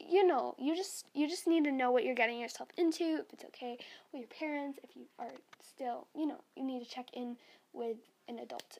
you 0.00 0.26
know, 0.26 0.54
you 0.58 0.76
just 0.76 1.06
you 1.14 1.28
just 1.28 1.46
need 1.46 1.64
to 1.64 1.72
know 1.72 1.90
what 1.90 2.04
you're 2.04 2.14
getting 2.14 2.38
yourself 2.38 2.68
into. 2.76 3.20
If 3.20 3.32
it's 3.32 3.44
okay 3.46 3.78
with 4.12 4.20
your 4.20 4.28
parents, 4.28 4.78
if 4.82 4.90
you 4.96 5.04
are 5.18 5.30
still, 5.62 6.06
you 6.14 6.26
know, 6.26 6.40
you 6.56 6.64
need 6.64 6.84
to 6.84 6.90
check 6.90 7.06
in 7.12 7.36
with 7.72 7.96
an 8.28 8.38
adult, 8.38 8.78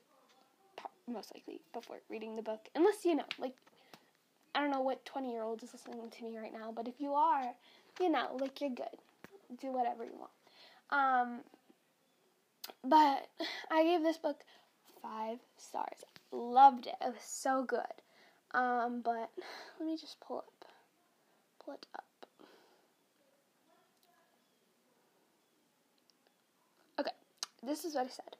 most 1.07 1.33
likely 1.35 1.61
before 1.73 1.99
reading 2.09 2.37
the 2.37 2.43
book. 2.43 2.69
Unless 2.75 3.05
you 3.05 3.15
know, 3.15 3.25
like, 3.39 3.55
I 4.55 4.61
don't 4.61 4.71
know 4.71 4.81
what 4.81 5.05
twenty 5.05 5.33
year 5.33 5.43
old 5.43 5.63
is 5.63 5.73
listening 5.73 6.11
to 6.11 6.25
me 6.25 6.37
right 6.37 6.53
now, 6.53 6.73
but 6.75 6.89
if 6.89 7.01
you 7.01 7.13
are, 7.15 7.55
you 8.01 8.11
know, 8.11 8.37
like 8.39 8.61
you're 8.61 8.71
good. 8.71 8.87
Do 9.61 9.71
whatever 9.73 10.05
you 10.05 10.13
want. 10.19 10.31
Um, 10.91 11.41
but 12.83 13.29
I 13.71 13.85
gave 13.85 14.03
this 14.03 14.17
book 14.17 14.41
five 15.03 15.39
stars. 15.57 16.05
Loved 16.35 16.89
it. 16.89 16.97
It 17.01 17.15
was 17.15 17.23
so 17.23 17.63
good. 17.63 18.03
Um, 18.53 19.03
but 19.05 19.31
let 19.79 19.87
me 19.87 19.97
just 19.97 20.21
pull 20.21 20.39
up, 20.39 20.65
pull 21.65 21.75
it 21.75 21.87
up. 21.95 22.05
Okay, 26.99 27.11
this 27.63 27.85
is 27.85 27.95
what 27.95 28.07
I 28.07 28.09
said. 28.09 28.37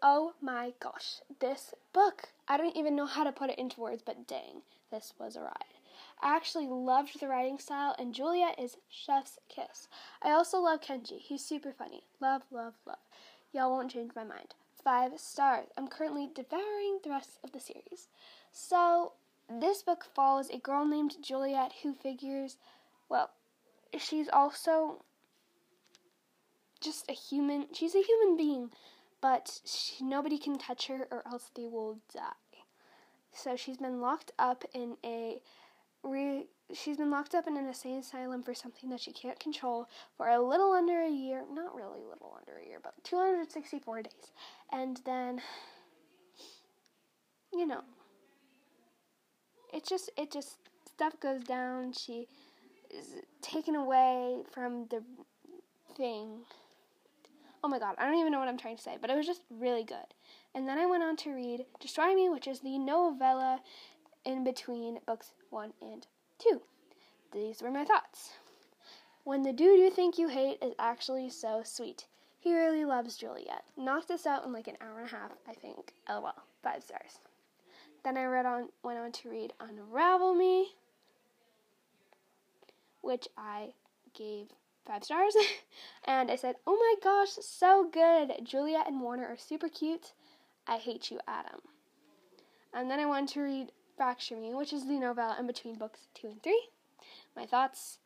Oh 0.00 0.34
my 0.40 0.72
gosh, 0.80 1.20
this 1.40 1.74
book. 1.92 2.30
I 2.46 2.56
don't 2.56 2.76
even 2.76 2.96
know 2.96 3.06
how 3.06 3.24
to 3.24 3.32
put 3.32 3.50
it 3.50 3.58
into 3.58 3.80
words, 3.80 4.02
but 4.04 4.26
dang, 4.26 4.62
this 4.90 5.12
was 5.18 5.36
a 5.36 5.40
ride. 5.40 5.74
I 6.22 6.34
actually 6.34 6.66
loved 6.66 7.20
the 7.20 7.28
writing 7.28 7.58
style, 7.58 7.94
and 7.98 8.14
Julia 8.14 8.52
is 8.58 8.76
chef's 8.88 9.38
kiss. 9.48 9.88
I 10.22 10.30
also 10.30 10.60
love 10.60 10.80
Kenji. 10.80 11.18
He's 11.18 11.44
super 11.44 11.72
funny. 11.72 12.04
Love, 12.20 12.42
love, 12.50 12.74
love. 12.86 12.98
Y'all 13.52 13.70
won't 13.70 13.90
change 13.90 14.12
my 14.16 14.24
mind. 14.24 14.54
Five 14.82 15.18
stars. 15.18 15.66
I'm 15.76 15.88
currently 15.88 16.28
devouring 16.34 17.00
the 17.02 17.10
rest 17.10 17.38
of 17.44 17.52
the 17.52 17.60
series. 17.60 18.08
So, 18.52 19.12
this 19.48 19.82
book 19.82 20.04
follows 20.14 20.50
a 20.50 20.58
girl 20.58 20.86
named 20.86 21.16
Juliette 21.22 21.72
who 21.82 21.94
figures, 21.94 22.56
well, 23.08 23.30
she's 23.98 24.28
also 24.28 25.04
just 26.80 27.10
a 27.10 27.12
human. 27.12 27.66
She's 27.72 27.94
a 27.94 28.02
human 28.02 28.36
being, 28.36 28.70
but 29.20 29.60
she, 29.64 30.04
nobody 30.04 30.38
can 30.38 30.58
touch 30.58 30.86
her 30.86 31.08
or 31.10 31.22
else 31.26 31.50
they 31.54 31.66
will 31.66 31.98
die. 32.14 32.62
So 33.32 33.56
she's 33.56 33.78
been 33.78 34.00
locked 34.00 34.32
up 34.38 34.64
in 34.74 34.96
a 35.04 35.40
re, 36.08 36.46
she's 36.74 36.96
been 36.96 37.10
locked 37.10 37.34
up 37.34 37.46
in 37.46 37.56
an 37.56 37.66
insane 37.66 37.98
asylum 37.98 38.42
for 38.42 38.54
something 38.54 38.90
that 38.90 39.00
she 39.00 39.12
can't 39.12 39.38
control 39.38 39.88
for 40.16 40.28
a 40.28 40.40
little 40.40 40.72
under 40.72 41.02
a 41.02 41.10
year. 41.10 41.44
Not 41.52 41.74
really 41.74 42.02
a 42.02 42.08
little 42.08 42.36
under 42.38 42.60
a 42.60 42.66
year, 42.66 42.78
but 42.82 42.94
264 43.04 44.02
days. 44.02 44.32
And 44.72 45.00
then 45.04 45.40
you 47.52 47.66
know, 47.66 47.80
it 49.72 49.86
just 49.86 50.10
it 50.16 50.32
just 50.32 50.56
stuff 50.86 51.14
goes 51.20 51.42
down. 51.42 51.92
She 51.92 52.26
is 52.90 53.06
taken 53.42 53.74
away 53.74 54.42
from 54.52 54.86
the 54.90 55.02
thing. 55.96 56.40
Oh 57.62 57.68
my 57.68 57.78
god, 57.78 57.96
I 57.98 58.06
don't 58.06 58.18
even 58.18 58.32
know 58.32 58.38
what 58.38 58.48
I'm 58.48 58.58
trying 58.58 58.76
to 58.76 58.82
say, 58.82 58.96
but 59.00 59.10
it 59.10 59.16
was 59.16 59.26
just 59.26 59.42
really 59.50 59.84
good. 59.84 60.14
And 60.54 60.68
then 60.68 60.78
I 60.78 60.86
went 60.86 61.02
on 61.02 61.16
to 61.18 61.30
read 61.30 61.66
Destroy 61.80 62.14
Me, 62.14 62.28
which 62.28 62.46
is 62.46 62.60
the 62.60 62.78
novella 62.78 63.60
in 64.24 64.44
between 64.44 65.00
books 65.06 65.32
1 65.50 65.72
and 65.82 66.06
2. 66.38 66.60
These 67.32 67.62
were 67.62 67.70
my 67.70 67.84
thoughts. 67.84 68.32
When 69.24 69.42
the 69.42 69.52
dude 69.52 69.80
you 69.80 69.90
think 69.90 70.18
you 70.18 70.28
hate 70.28 70.58
is 70.62 70.74
actually 70.78 71.28
so 71.30 71.62
sweet. 71.64 72.06
He 72.40 72.54
really 72.54 72.84
loves 72.84 73.16
Juliette. 73.16 73.64
Knocked 73.76 74.08
this 74.08 74.26
out 74.26 74.44
in 74.46 74.52
like 74.52 74.68
an 74.68 74.78
hour 74.80 75.00
and 75.00 75.08
a 75.08 75.10
half, 75.10 75.32
I 75.46 75.52
think. 75.52 75.92
Oh, 76.08 76.20
LOL. 76.22 76.32
Five 76.62 76.82
stars. 76.82 77.18
Then 78.04 78.16
I 78.16 78.24
read 78.24 78.46
on 78.46 78.68
went 78.82 78.98
on 78.98 79.12
to 79.12 79.28
read 79.28 79.52
Unravel 79.60 80.34
Me, 80.34 80.68
which 83.02 83.28
I 83.36 83.72
gave 84.14 84.46
five 84.86 85.04
stars. 85.04 85.34
and 86.04 86.30
I 86.30 86.36
said, 86.36 86.56
Oh 86.66 86.76
my 86.76 86.94
gosh, 87.02 87.32
so 87.40 87.88
good. 87.92 88.32
Juliette 88.44 88.88
and 88.88 89.00
Warner 89.00 89.26
are 89.26 89.36
super 89.36 89.68
cute. 89.68 90.12
I 90.66 90.78
hate 90.78 91.10
you, 91.10 91.20
Adam. 91.26 91.60
And 92.72 92.90
then 92.90 93.00
I 93.00 93.06
wanted 93.06 93.30
to 93.30 93.42
read 93.42 93.72
Fracture 93.98 94.36
Me, 94.36 94.54
which 94.54 94.72
is 94.72 94.86
the 94.86 94.94
novella 94.94 95.36
in 95.40 95.48
between 95.48 95.74
books 95.74 96.06
two 96.14 96.28
and 96.28 96.40
three. 96.40 96.68
My 97.34 97.46
thoughts, 97.46 97.98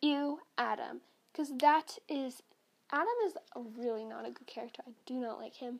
you, 0.00 0.40
Adam. 0.58 1.02
Because 1.32 1.52
that 1.58 1.96
is 2.08 2.42
Adam 2.90 3.14
is 3.24 3.34
really 3.78 4.04
not 4.04 4.26
a 4.26 4.32
good 4.32 4.48
character. 4.48 4.82
I 4.84 4.90
do 5.06 5.14
not 5.14 5.38
like 5.38 5.54
him. 5.54 5.78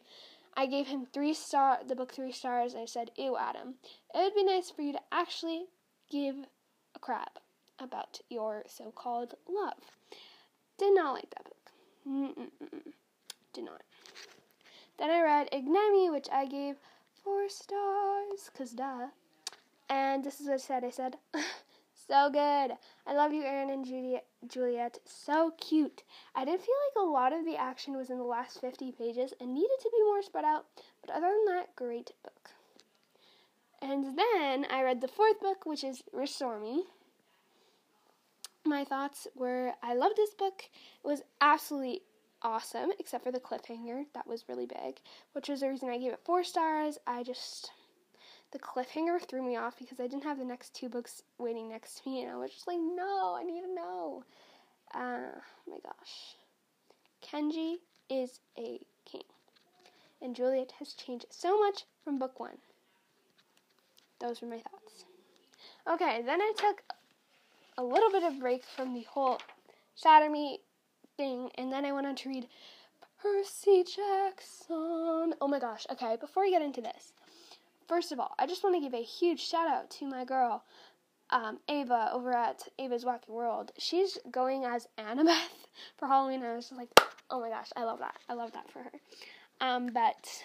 I 0.57 0.67
gave 0.67 0.87
him 0.87 1.07
three 1.07 1.35
star 1.35 1.81
the 1.85 1.97
book 1.97 2.15
three 2.15 2.31
stars. 2.31 2.73
and 2.73 2.85
I 2.85 2.87
said, 2.87 3.11
"Ew, 3.17 3.37
Adam. 3.37 3.75
It 4.15 4.19
would 4.19 4.35
be 4.37 4.45
nice 4.45 4.71
for 4.71 4.83
you 4.83 4.93
to 4.93 5.03
actually 5.11 5.67
give 6.09 6.37
a 6.95 7.01
crap 7.01 7.41
about 7.81 8.21
your 8.31 8.63
so-called 8.69 9.35
love." 9.49 9.91
Did 10.79 10.95
not 10.95 11.15
like 11.15 11.31
that 11.31 11.45
book. 11.45 11.73
Mm-mm-mm. 12.09 12.93
Did 13.53 13.65
not. 13.65 13.83
Then 14.99 15.11
I 15.11 15.21
read 15.21 15.49
Ignite 15.51 15.91
Me, 15.91 16.11
which 16.11 16.29
I 16.31 16.47
gave 16.47 16.77
four 17.25 17.49
stars, 17.49 18.49
cause 18.57 18.71
duh. 18.71 19.09
And 19.93 20.25
this 20.25 20.41
is 20.41 20.47
what 20.47 20.55
I 20.55 20.57
said. 20.57 20.85
I 20.85 20.91
said, 20.91 21.17
so 22.09 22.31
good. 22.31 22.73
I 23.07 23.13
love 23.13 23.35
you, 23.35 23.43
Aaron 23.43 23.69
and 23.69 23.85
Juliette. 23.85 24.25
Juliette, 24.49 24.99
so 25.05 25.53
cute. 25.61 26.03
I 26.35 26.47
did 26.47 26.61
feel 26.61 26.75
like 26.97 27.05
a 27.05 27.11
lot 27.11 27.35
of 27.35 27.45
the 27.45 27.59
action 27.59 27.95
was 27.95 28.09
in 28.09 28.17
the 28.17 28.25
last 28.25 28.59
50 28.59 28.91
pages 28.93 29.35
and 29.39 29.53
needed 29.53 29.77
to 29.83 29.91
be 29.93 30.03
more 30.05 30.23
spread 30.23 30.47
out, 30.47 30.65
but 31.03 31.15
other 31.15 31.27
than 31.27 31.55
that, 31.55 31.77
great 31.77 32.13
book. 32.25 32.51
And 33.83 34.17
then 34.17 34.67
I 34.71 34.83
read 34.83 35.03
the 35.03 35.09
fourth 35.09 35.41
book, 35.41 35.67
which 35.67 35.85
is 35.85 36.03
Restore 36.11 36.59
Me. 36.59 36.85
My 38.65 38.85
thoughts 38.85 39.27
were 39.35 39.75
I 39.83 39.93
love 39.93 40.13
this 40.17 40.33
book. 40.33 40.63
It 41.05 41.07
was 41.07 41.21
absolutely 41.43 42.01
awesome, 42.41 42.93
except 42.99 43.25
for 43.25 43.33
the 43.33 43.41
cliffhanger. 43.41 44.05
That 44.15 44.27
was 44.27 44.49
really 44.49 44.67
big, 44.67 45.01
which 45.35 45.51
was 45.51 45.61
the 45.61 45.69
reason 45.69 45.91
I 45.91 45.99
gave 45.99 46.13
it 46.13 46.21
four 46.25 46.45
stars. 46.45 46.99
I 47.07 47.23
just. 47.25 47.73
The 48.53 48.59
cliffhanger 48.59 49.19
threw 49.27 49.43
me 49.43 49.57
off 49.57 49.79
because 49.79 49.99
I 49.99 50.07
didn't 50.07 50.25
have 50.25 50.39
the 50.39 50.45
next 50.45 50.75
two 50.75 50.91
books 50.91 51.23
waiting 51.39 51.71
next 51.71 52.03
to 52.03 52.11
me, 52.11 52.23
and 52.23 52.31
I 52.31 52.37
was 52.37 52.51
just 52.51 52.69
like, 52.69 52.79
no, 52.79 53.35
I 53.39 53.43
need 53.45 53.63
to 53.63 53.75
know. 53.75 54.25
Uh, 54.95 55.39
oh 55.39 55.71
my 55.71 55.79
gosh. 55.83 56.37
Kenji 57.25 57.77
is 58.11 58.41
a 58.59 58.79
king, 59.07 59.23
and 60.21 60.37
Juliette 60.37 60.75
has 60.79 60.93
changed 60.93 61.27
so 61.31 61.59
much 61.59 61.85
from 62.05 62.19
book 62.19 62.39
one. 62.39 62.59
Those 64.21 64.43
were 64.43 64.49
my 64.49 64.59
thoughts. 64.59 65.05
Okay, 65.91 66.23
then 66.23 66.43
I 66.43 66.53
took 66.57 66.83
a 67.79 67.83
little 67.83 68.11
bit 68.11 68.23
of 68.23 68.39
break 68.39 68.65
from 68.65 68.93
the 68.93 69.03
whole 69.03 69.41
Shatter 69.97 70.29
Me 70.31 70.61
thing, 71.17 71.51
and 71.57 71.73
then 71.73 71.87
I 71.87 71.93
went 71.93 72.07
on 72.07 72.17
to 72.17 72.29
read 72.29 72.49
Percy 73.23 73.83
Jackson. 73.85 75.35
Oh 75.41 75.49
my 75.49 75.59
gosh. 75.59 75.87
Okay, 75.91 76.17
before 76.21 76.43
we 76.43 76.51
get 76.51 76.61
into 76.61 76.81
this, 76.81 77.13
first 77.93 78.11
of 78.11 78.19
all, 78.19 78.35
I 78.39 78.47
just 78.47 78.65
want 78.65 78.75
to 78.75 78.81
give 78.81 78.95
a 78.95 79.03
huge 79.03 79.39
shout 79.39 79.69
out 79.69 79.91
to 79.91 80.07
my 80.07 80.25
girl, 80.25 80.65
um, 81.29 81.59
Ava, 81.69 82.09
over 82.15 82.33
at 82.33 82.63
Ava's 82.79 83.05
Wacky 83.05 83.29
World. 83.29 83.71
She's 83.77 84.17
going 84.31 84.65
as 84.65 84.89
Annabeth 84.97 85.67
for 85.99 86.09
Halloween, 86.09 86.41
and 86.41 86.53
I 86.53 86.57
was 86.57 86.71
just 86.71 86.79
like, 86.79 86.89
oh 87.29 87.41
my 87.41 87.51
gosh, 87.51 87.69
I 87.77 87.85
love 87.85 87.99
that. 87.99 88.17
I 88.31 88.33
love 88.33 88.53
that 88.53 88.71
for 88.71 88.79
her. 88.79 88.93
Um, 89.61 89.91
but 89.93 90.43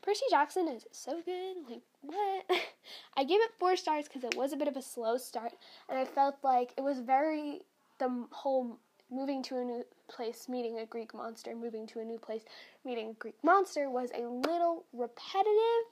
Percy 0.00 0.26
Jackson 0.30 0.68
is 0.68 0.86
so 0.92 1.20
good. 1.24 1.56
Like, 1.68 1.82
what? 2.02 2.44
I 3.16 3.24
gave 3.24 3.40
it 3.40 3.50
four 3.58 3.76
stars 3.76 4.06
because 4.06 4.22
it 4.22 4.36
was 4.36 4.52
a 4.52 4.56
bit 4.56 4.68
of 4.68 4.76
a 4.76 4.82
slow 4.82 5.16
start, 5.16 5.54
and 5.88 5.98
I 5.98 6.04
felt 6.04 6.36
like 6.44 6.72
it 6.78 6.84
was 6.84 7.00
very 7.00 7.62
the 7.98 8.26
whole 8.30 8.78
moving 9.10 9.42
to 9.44 9.56
a 9.58 9.64
new 9.64 9.84
place, 10.08 10.48
meeting 10.48 10.78
a 10.78 10.86
Greek 10.86 11.14
monster, 11.14 11.54
moving 11.54 11.86
to 11.88 12.00
a 12.00 12.04
new 12.04 12.18
place, 12.18 12.42
meeting 12.84 13.10
a 13.10 13.14
Greek 13.14 13.36
monster 13.42 13.90
was 13.90 14.10
a 14.14 14.26
little 14.26 14.84
repetitive. 14.92 15.86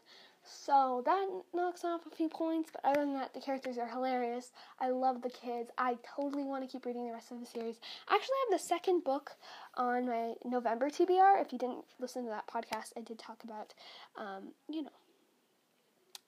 So 0.44 1.02
that 1.06 1.26
knocks 1.54 1.84
off 1.84 2.02
a 2.06 2.14
few 2.14 2.28
points, 2.28 2.70
but 2.70 2.84
other 2.84 3.00
than 3.00 3.14
that, 3.14 3.32
the 3.32 3.40
characters 3.40 3.78
are 3.78 3.88
hilarious. 3.88 4.52
I 4.78 4.90
love 4.90 5.22
the 5.22 5.30
kids. 5.30 5.70
I 5.78 5.96
totally 6.16 6.44
want 6.44 6.62
to 6.62 6.70
keep 6.70 6.84
reading 6.84 7.06
the 7.06 7.12
rest 7.14 7.32
of 7.32 7.40
the 7.40 7.46
series. 7.46 7.76
I 8.08 8.16
actually, 8.16 8.34
have 8.50 8.60
the 8.60 8.66
second 8.66 9.04
book 9.04 9.32
on 9.76 10.06
my 10.06 10.34
November 10.44 10.90
TBR. 10.90 11.40
If 11.40 11.50
you 11.52 11.58
didn't 11.58 11.84
listen 11.98 12.24
to 12.24 12.30
that 12.30 12.46
podcast, 12.46 12.92
I 12.96 13.00
did 13.00 13.18
talk 13.18 13.42
about, 13.42 13.72
um, 14.18 14.52
you 14.68 14.82
know, 14.82 14.90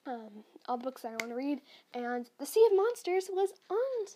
um, 0.07 0.43
all 0.67 0.77
the 0.77 0.83
books 0.83 1.03
that 1.03 1.09
I 1.09 1.23
want 1.23 1.29
to 1.29 1.35
read, 1.35 1.61
and 1.93 2.27
The 2.39 2.45
Sea 2.45 2.65
of 2.71 2.75
Monsters 2.75 3.29
was 3.31 3.49
on 3.69 4.07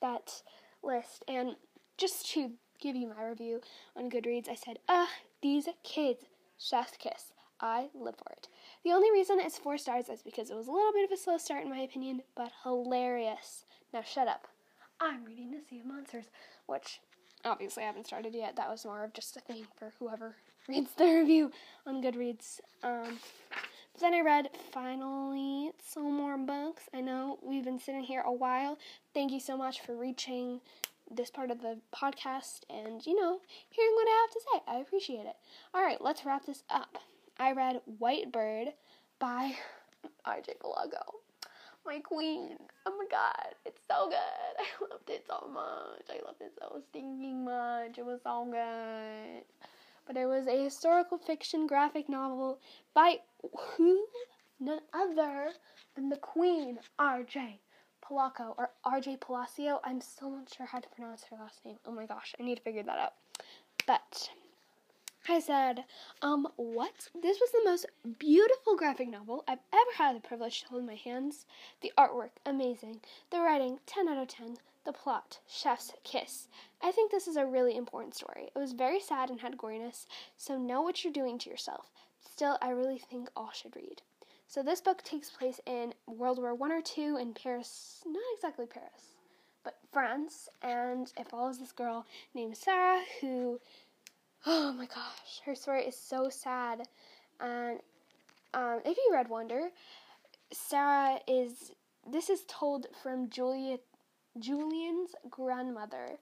that 0.00 0.42
list. 0.82 1.24
And 1.26 1.56
just 2.00 2.30
to 2.32 2.52
give 2.80 2.96
you 2.96 3.12
my 3.14 3.24
review 3.26 3.60
on 3.94 4.10
Goodreads, 4.10 4.48
I 4.48 4.54
said, 4.54 4.78
ugh, 4.88 5.08
these 5.42 5.68
kids, 5.84 6.24
chef's 6.58 6.96
kiss. 6.96 7.32
I 7.60 7.88
live 7.94 8.14
for 8.16 8.32
it. 8.32 8.48
The 8.84 8.92
only 8.92 9.10
reason 9.10 9.38
it's 9.38 9.58
four 9.58 9.76
stars 9.76 10.08
is 10.08 10.22
because 10.22 10.50
it 10.50 10.56
was 10.56 10.66
a 10.66 10.72
little 10.72 10.92
bit 10.94 11.04
of 11.04 11.12
a 11.12 11.16
slow 11.20 11.36
start, 11.36 11.62
in 11.62 11.68
my 11.68 11.80
opinion, 11.80 12.22
but 12.34 12.52
hilarious. 12.62 13.66
Now 13.92 14.00
shut 14.00 14.28
up. 14.28 14.46
I'm 14.98 15.24
reading 15.26 15.50
The 15.50 15.60
Sea 15.68 15.80
of 15.80 15.86
Monsters, 15.86 16.30
which 16.66 17.00
obviously 17.44 17.82
I 17.82 17.86
haven't 17.86 18.06
started 18.06 18.34
yet. 18.34 18.56
That 18.56 18.70
was 18.70 18.86
more 18.86 19.04
of 19.04 19.12
just 19.12 19.36
a 19.36 19.40
thing 19.40 19.66
for 19.76 19.92
whoever 19.98 20.36
reads 20.68 20.92
the 20.92 21.04
review 21.04 21.52
on 21.86 22.02
Goodreads. 22.02 22.60
Um, 22.82 23.18
but 23.92 24.00
then 24.00 24.14
I 24.14 24.20
read 24.20 24.48
finally 24.72 25.72
some 25.86 26.16
more 26.16 26.38
books. 26.38 26.84
I 26.94 27.02
know 27.02 27.38
we've 27.42 27.64
been 27.64 27.78
sitting 27.78 28.04
here 28.04 28.22
a 28.22 28.32
while. 28.32 28.78
Thank 29.12 29.32
you 29.32 29.40
so 29.40 29.58
much 29.58 29.82
for 29.82 29.94
reaching 29.94 30.60
this 31.10 31.30
part 31.30 31.50
of 31.50 31.60
the 31.60 31.78
podcast 31.94 32.60
and, 32.70 33.04
you 33.04 33.14
know, 33.14 33.40
hearing 33.70 33.94
what 33.94 34.08
I 34.08 34.26
have 34.26 34.30
to 34.32 34.40
say. 34.40 34.62
I 34.68 34.76
appreciate 34.80 35.26
it. 35.26 35.36
All 35.74 35.82
right, 35.82 36.00
let's 36.00 36.24
wrap 36.24 36.46
this 36.46 36.62
up. 36.70 36.98
I 37.38 37.52
read 37.52 37.80
White 37.98 38.32
Bird 38.32 38.68
by 39.18 39.54
R.J. 40.24 40.54
Palago. 40.62 41.02
My 41.86 41.98
queen. 42.00 42.56
Oh 42.86 42.96
my 42.98 43.06
god, 43.10 43.54
it's 43.64 43.80
so 43.88 44.08
good. 44.08 44.16
I 44.58 44.92
loved 44.92 45.08
it 45.08 45.24
so 45.26 45.48
much. 45.52 46.06
I 46.10 46.24
loved 46.24 46.42
it 46.42 46.52
so 46.58 46.80
stinking 46.90 47.44
much. 47.44 47.98
It 47.98 48.04
was 48.04 48.20
so 48.22 48.44
good. 48.44 49.44
But 50.06 50.16
it 50.16 50.26
was 50.26 50.46
a 50.46 50.64
historical 50.64 51.18
fiction 51.18 51.66
graphic 51.66 52.08
novel 52.08 52.58
by 52.94 53.20
who? 53.76 54.06
None 54.60 54.80
other 54.92 55.52
than 55.96 56.10
the 56.10 56.16
queen, 56.18 56.78
R.J. 56.98 57.60
Palaco, 58.10 58.54
or 58.58 58.70
R.J. 58.84 59.18
Palacio. 59.18 59.80
I'm 59.84 60.00
still 60.00 60.30
not 60.30 60.52
sure 60.52 60.66
how 60.66 60.80
to 60.80 60.88
pronounce 60.88 61.24
her 61.24 61.36
last 61.36 61.64
name. 61.64 61.76
Oh 61.86 61.92
my 61.92 62.06
gosh, 62.06 62.34
I 62.40 62.42
need 62.42 62.56
to 62.56 62.62
figure 62.62 62.82
that 62.82 62.98
out. 62.98 63.12
But 63.86 64.30
I 65.28 65.38
said, 65.38 65.84
um, 66.22 66.48
what? 66.56 67.08
This 67.14 67.38
was 67.38 67.50
the 67.52 67.62
most 67.64 67.86
beautiful 68.18 68.74
graphic 68.76 69.08
novel 69.08 69.44
I've 69.46 69.60
ever 69.72 69.90
had 69.96 70.16
the 70.16 70.20
privilege 70.20 70.62
to 70.62 70.68
hold 70.68 70.80
in 70.80 70.86
my 70.86 70.96
hands. 70.96 71.46
The 71.82 71.92
artwork, 71.96 72.30
amazing. 72.44 73.00
The 73.30 73.40
writing, 73.40 73.78
10 73.86 74.08
out 74.08 74.18
of 74.18 74.28
10. 74.28 74.56
The 74.84 74.92
plot, 74.92 75.38
chef's 75.46 75.92
kiss. 76.02 76.48
I 76.82 76.90
think 76.90 77.10
this 77.10 77.28
is 77.28 77.36
a 77.36 77.46
really 77.46 77.76
important 77.76 78.14
story. 78.14 78.50
It 78.54 78.58
was 78.58 78.72
very 78.72 78.98
sad 78.98 79.30
and 79.30 79.40
had 79.40 79.58
goriness, 79.58 80.06
so 80.36 80.56
know 80.56 80.80
what 80.80 81.04
you're 81.04 81.12
doing 81.12 81.38
to 81.38 81.50
yourself. 81.50 81.90
Still, 82.28 82.56
I 82.62 82.70
really 82.70 82.98
think 82.98 83.28
all 83.36 83.50
should 83.52 83.76
read. 83.76 84.02
So 84.50 84.64
this 84.64 84.80
book 84.80 85.04
takes 85.04 85.30
place 85.30 85.60
in 85.64 85.94
World 86.08 86.38
War 86.38 86.56
One 86.56 86.72
or 86.72 86.82
two 86.82 87.16
in 87.20 87.34
Paris, 87.34 88.02
not 88.04 88.20
exactly 88.34 88.66
Paris, 88.66 89.14
but 89.62 89.78
France, 89.92 90.48
and 90.60 91.06
it 91.16 91.28
follows 91.28 91.60
this 91.60 91.70
girl 91.70 92.04
named 92.34 92.56
Sarah 92.56 93.00
who 93.20 93.60
Oh 94.44 94.72
my 94.72 94.86
gosh, 94.86 95.40
her 95.46 95.54
story 95.54 95.84
is 95.84 95.96
so 95.96 96.30
sad. 96.30 96.82
And 97.38 97.78
um, 98.52 98.80
if 98.84 98.96
you 98.96 99.10
read 99.12 99.28
Wonder, 99.28 99.68
Sarah 100.52 101.20
is. 101.28 101.70
This 102.10 102.28
is 102.28 102.42
told 102.48 102.88
from 103.04 103.30
Julia, 103.30 103.76
Julian's 104.36 105.10
grandmother, 105.30 106.16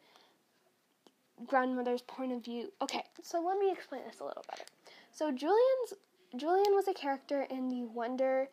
grandmother's 1.47 2.03
point 2.03 2.33
of 2.33 2.45
view. 2.45 2.73
Okay, 2.83 3.05
so 3.23 3.41
let 3.41 3.59
me 3.59 3.71
explain 3.73 4.03
this 4.07 4.21
a 4.21 4.25
little 4.25 4.45
better. 4.51 4.65
So 5.13 5.31
Julian's 5.33 5.95
Julian 6.37 6.75
was 6.75 6.87
a 6.89 6.95
character 6.95 7.47
in 7.51 7.69
the 7.69 7.85
Wonder 7.85 8.49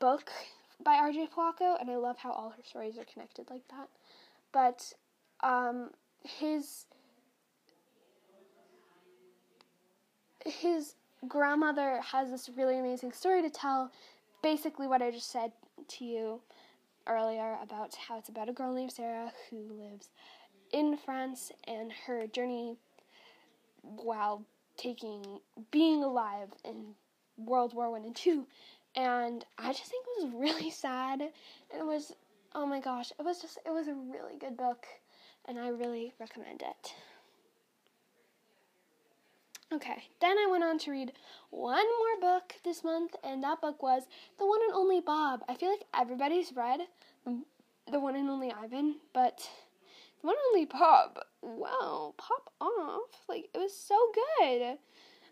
book 0.00 0.30
by 0.82 0.94
R.J. 0.94 1.28
Palaco, 1.34 1.80
and 1.80 1.90
I 1.90 1.96
love 1.96 2.18
how 2.18 2.32
all 2.32 2.50
her 2.50 2.62
stories 2.64 2.98
are 2.98 3.04
connected 3.04 3.48
like 3.48 3.66
that. 3.68 3.88
But 4.52 4.92
um, 5.42 5.90
his 6.24 6.86
his 10.44 10.94
grandmother 11.28 12.00
has 12.00 12.30
this 12.30 12.48
really 12.56 12.78
amazing 12.78 13.12
story 13.12 13.42
to 13.42 13.50
tell. 13.50 13.90
Basically, 14.42 14.86
what 14.86 15.02
I 15.02 15.10
just 15.10 15.30
said 15.30 15.52
to 15.88 16.04
you 16.04 16.40
earlier 17.06 17.56
about 17.62 17.94
how 17.94 18.18
it's 18.18 18.28
about 18.28 18.48
a 18.48 18.52
girl 18.52 18.74
named 18.74 18.92
Sarah 18.92 19.32
who 19.50 19.58
lives 19.80 20.10
in 20.72 20.96
France 20.96 21.52
and 21.66 21.92
her 22.06 22.26
journey 22.26 22.76
while 23.82 24.44
taking 24.76 25.40
being 25.70 26.02
alive 26.02 26.48
in 26.64 26.94
World 27.36 27.74
War 27.74 27.90
One 27.90 28.04
and 28.04 28.16
Two. 28.16 28.46
And 28.94 29.44
I 29.58 29.72
just 29.72 29.90
think 29.90 30.06
it 30.06 30.24
was 30.24 30.34
really 30.34 30.70
sad. 30.84 31.20
It 31.20 31.84
was 31.84 32.12
oh 32.54 32.66
my 32.66 32.80
gosh, 32.80 33.12
it 33.18 33.24
was 33.24 33.40
just 33.40 33.58
it 33.66 33.70
was 33.70 33.88
a 33.88 33.94
really 33.94 34.38
good 34.38 34.56
book 34.56 34.86
and 35.46 35.58
I 35.58 35.68
really 35.68 36.12
recommend 36.18 36.62
it. 36.62 36.94
Okay, 39.72 40.04
then 40.20 40.36
I 40.38 40.48
went 40.48 40.62
on 40.62 40.78
to 40.78 40.92
read 40.92 41.12
one 41.50 41.84
more 41.84 42.20
book 42.20 42.54
this 42.62 42.84
month, 42.84 43.16
and 43.24 43.42
that 43.42 43.60
book 43.60 43.82
was 43.82 44.04
The 44.38 44.46
One 44.46 44.60
and 44.62 44.72
Only 44.72 45.00
Bob. 45.00 45.42
I 45.48 45.54
feel 45.54 45.70
like 45.70 45.84
everybody's 45.92 46.54
read 46.54 46.80
The 47.90 47.98
One 47.98 48.14
and 48.14 48.30
Only 48.30 48.52
Ivan, 48.52 48.96
but 49.12 49.48
One 50.22 50.36
Only 50.48 50.64
Bob, 50.64 51.18
wow, 51.42 52.14
pop 52.16 52.52
off. 52.60 53.24
Like, 53.28 53.48
it 53.54 53.58
was 53.58 53.76
so 53.76 53.96
good. 54.14 54.78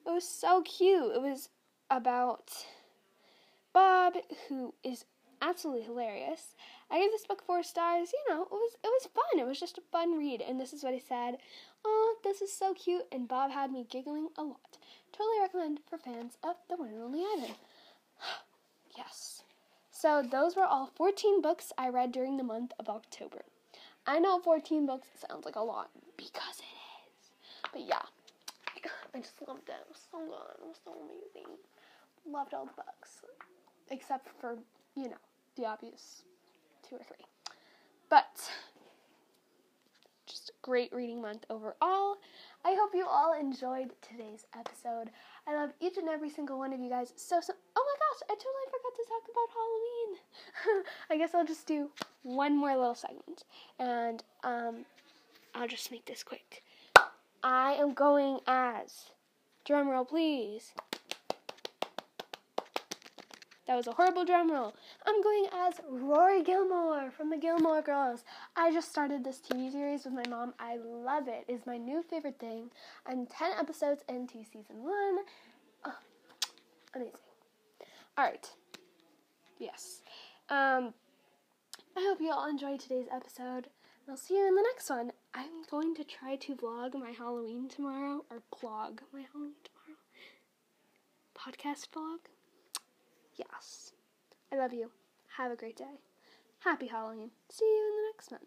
It 0.07 0.11
was 0.11 0.29
so 0.29 0.63
cute. 0.63 1.15
It 1.15 1.23
was 1.23 1.49
about 1.91 2.53
Bob, 3.73 4.15
who 4.49 4.75
is 4.85 5.05
absolutely 5.41 5.83
hilarious. 5.83 6.55
I 6.91 6.99
gave 7.01 7.11
this 7.11 7.27
book 7.27 7.43
four 7.45 7.63
stars. 7.63 8.13
You 8.13 8.35
know, 8.35 8.43
it 8.43 8.51
was 8.51 8.77
it 8.83 8.89
was 8.89 9.09
fun. 9.15 9.41
It 9.41 9.47
was 9.47 9.61
just 9.61 9.79
a 9.79 9.83
fun 9.93 10.19
read, 10.19 10.41
and 10.41 10.61
this 10.61 10.73
is 10.73 10.83
what 10.83 10.95
he 10.95 11.01
said. 11.01 11.39
Oh, 11.85 12.17
this 12.23 12.41
is 12.41 12.53
so 12.53 12.75
cute, 12.75 13.07
and 13.13 13.29
Bob 13.29 13.51
had 13.51 13.73
me 13.73 13.87
giggling 13.89 14.29
a 14.39 14.43
lot. 14.43 14.79
Totally 15.13 15.41
recommend 15.41 15.81
for 15.89 15.99
fans 15.99 16.39
of 16.43 16.57
The 16.69 16.77
One 16.77 16.89
and 16.89 17.03
Only 17.03 17.25
Ivan. 17.37 17.55
yes. 18.97 19.43
So 19.91 20.23
those 20.23 20.57
were 20.57 20.65
all 20.65 20.91
14 20.97 21.41
books 21.41 21.73
I 21.79 21.89
read 21.89 22.13
during 22.13 22.37
the 22.37 22.43
month 22.43 22.73
of 22.79 22.89
October. 22.89 23.43
I 24.07 24.19
know 24.19 24.39
14 24.41 24.87
books 24.87 25.09
sounds 25.29 25.45
like 25.45 25.57
a 25.57 25.61
lot 25.61 25.91
because 26.17 26.59
it 26.59 26.75
is. 27.09 27.31
But 27.73 27.83
yeah, 27.83 28.03
I 29.15 29.19
just 29.21 29.41
loved 29.47 29.69
it. 29.69 29.77
It 29.81 29.87
was 29.89 30.01
so 30.11 30.19
good. 30.19 30.63
It 30.63 30.67
was 30.67 30.79
so 30.85 30.93
amazing. 30.93 31.57
Loved 32.27 32.55
all 32.55 32.67
the 32.67 32.73
books. 32.77 33.23
Except 33.91 34.29
for, 34.41 34.59
you 34.95 35.05
know, 35.05 35.17
the 35.57 35.65
obvious 35.67 36.23
two 36.89 36.97
or 36.97 37.03
three. 37.05 37.25
But 38.11 38.51
just 40.27 40.53
great 40.63 40.93
reading 40.93 41.23
month 41.23 41.45
overall. 41.49 42.17
I 42.67 42.75
hope 42.81 42.95
you 42.95 43.07
all 43.07 43.39
enjoyed 43.39 43.91
today's 44.01 44.47
episode. 44.59 45.11
I 45.47 45.55
love 45.55 45.71
each 45.81 45.99
and 45.99 46.09
every 46.09 46.31
single 46.31 46.59
one 46.59 46.73
of 46.73 46.81
you 46.81 46.89
guys 46.89 47.13
so 47.15 47.39
so. 47.43 47.53
Oh 47.77 47.85
my 47.87 47.97
gosh, 47.99 48.23
I 48.31 48.35
totally 48.35 48.69
forgot 48.71 48.95
to 48.97 49.05
talk 49.09 49.25
about 49.31 49.49
Halloween. 50.73 50.85
I 51.11 51.19
guess 51.19 51.35
I'll 51.35 51.45
just 51.45 51.67
do 51.67 51.91
one 52.23 52.57
more 52.57 52.75
little 52.75 52.95
segment, 52.95 53.45
and 53.79 54.25
um, 54.45 54.87
I'll 55.55 55.69
just 55.69 55.91
make 55.91 56.07
this 56.07 56.23
quick. 56.23 56.63
I 57.43 57.75
am 57.75 57.93
going 57.93 58.41
as 58.47 59.11
drumroll, 59.69 60.09
please. 60.09 60.73
That 63.67 63.77
was 63.77 63.87
a 63.87 63.93
horrible 63.93 64.27
drum 64.27 64.51
roll. 64.51 64.75
I'm 65.07 65.23
going 65.23 65.47
as 65.53 65.81
Rory 65.89 66.43
Gilmore 66.43 67.11
from 67.11 67.31
the 67.31 67.39
Gilmore 67.39 67.81
Girls. 67.81 68.23
I 68.57 68.73
just 68.73 68.89
started 68.89 69.25
this 69.25 69.41
TV 69.41 69.73
series 69.73 70.05
with 70.05 70.15
my 70.15 70.23
mom. 70.29 70.55
I 70.61 70.77
love 70.77 71.27
it. 71.27 71.45
It's 71.49 71.67
my 71.67 71.77
new 71.77 72.05
favorite 72.05 72.39
thing. 72.39 72.71
I'm 73.05 73.27
10 73.27 73.51
episodes 73.59 74.03
into 74.09 74.45
season 74.45 74.85
1. 74.85 74.93
Oh, 75.85 75.93
amazing. 76.95 77.13
All 78.17 78.25
right. 78.25 78.49
Yes. 79.59 80.03
Um, 80.49 80.95
I 81.97 82.01
hope 82.01 82.21
you 82.21 82.31
all 82.31 82.49
enjoyed 82.49 82.79
today's 82.79 83.07
episode. 83.13 83.67
And 84.07 84.11
I'll 84.11 84.17
see 84.17 84.35
you 84.35 84.47
in 84.47 84.55
the 84.55 84.63
next 84.73 84.89
one. 84.89 85.11
I'm 85.35 85.65
going 85.69 85.97
to 85.97 86.05
try 86.05 86.37
to 86.37 86.55
vlog 86.55 86.95
my 86.95 87.11
Halloween 87.11 87.69
tomorrow, 87.69 88.25
or 88.31 88.43
plog 88.55 89.01
my 89.13 89.25
Halloween 89.33 89.55
tomorrow. 89.65 89.99
Podcast 91.37 91.89
vlog. 91.89 92.19
Yes. 93.35 93.93
I 94.53 94.57
love 94.57 94.73
you. 94.73 94.93
Have 95.39 95.51
a 95.51 95.57
great 95.57 95.77
day. 95.77 95.99
Happy 96.65 96.87
Halloween. 96.87 97.31
See 97.51 97.67
you 97.67 97.85
in 97.91 97.97
the 97.97 98.09
next 98.09 98.31
one. 98.31 98.41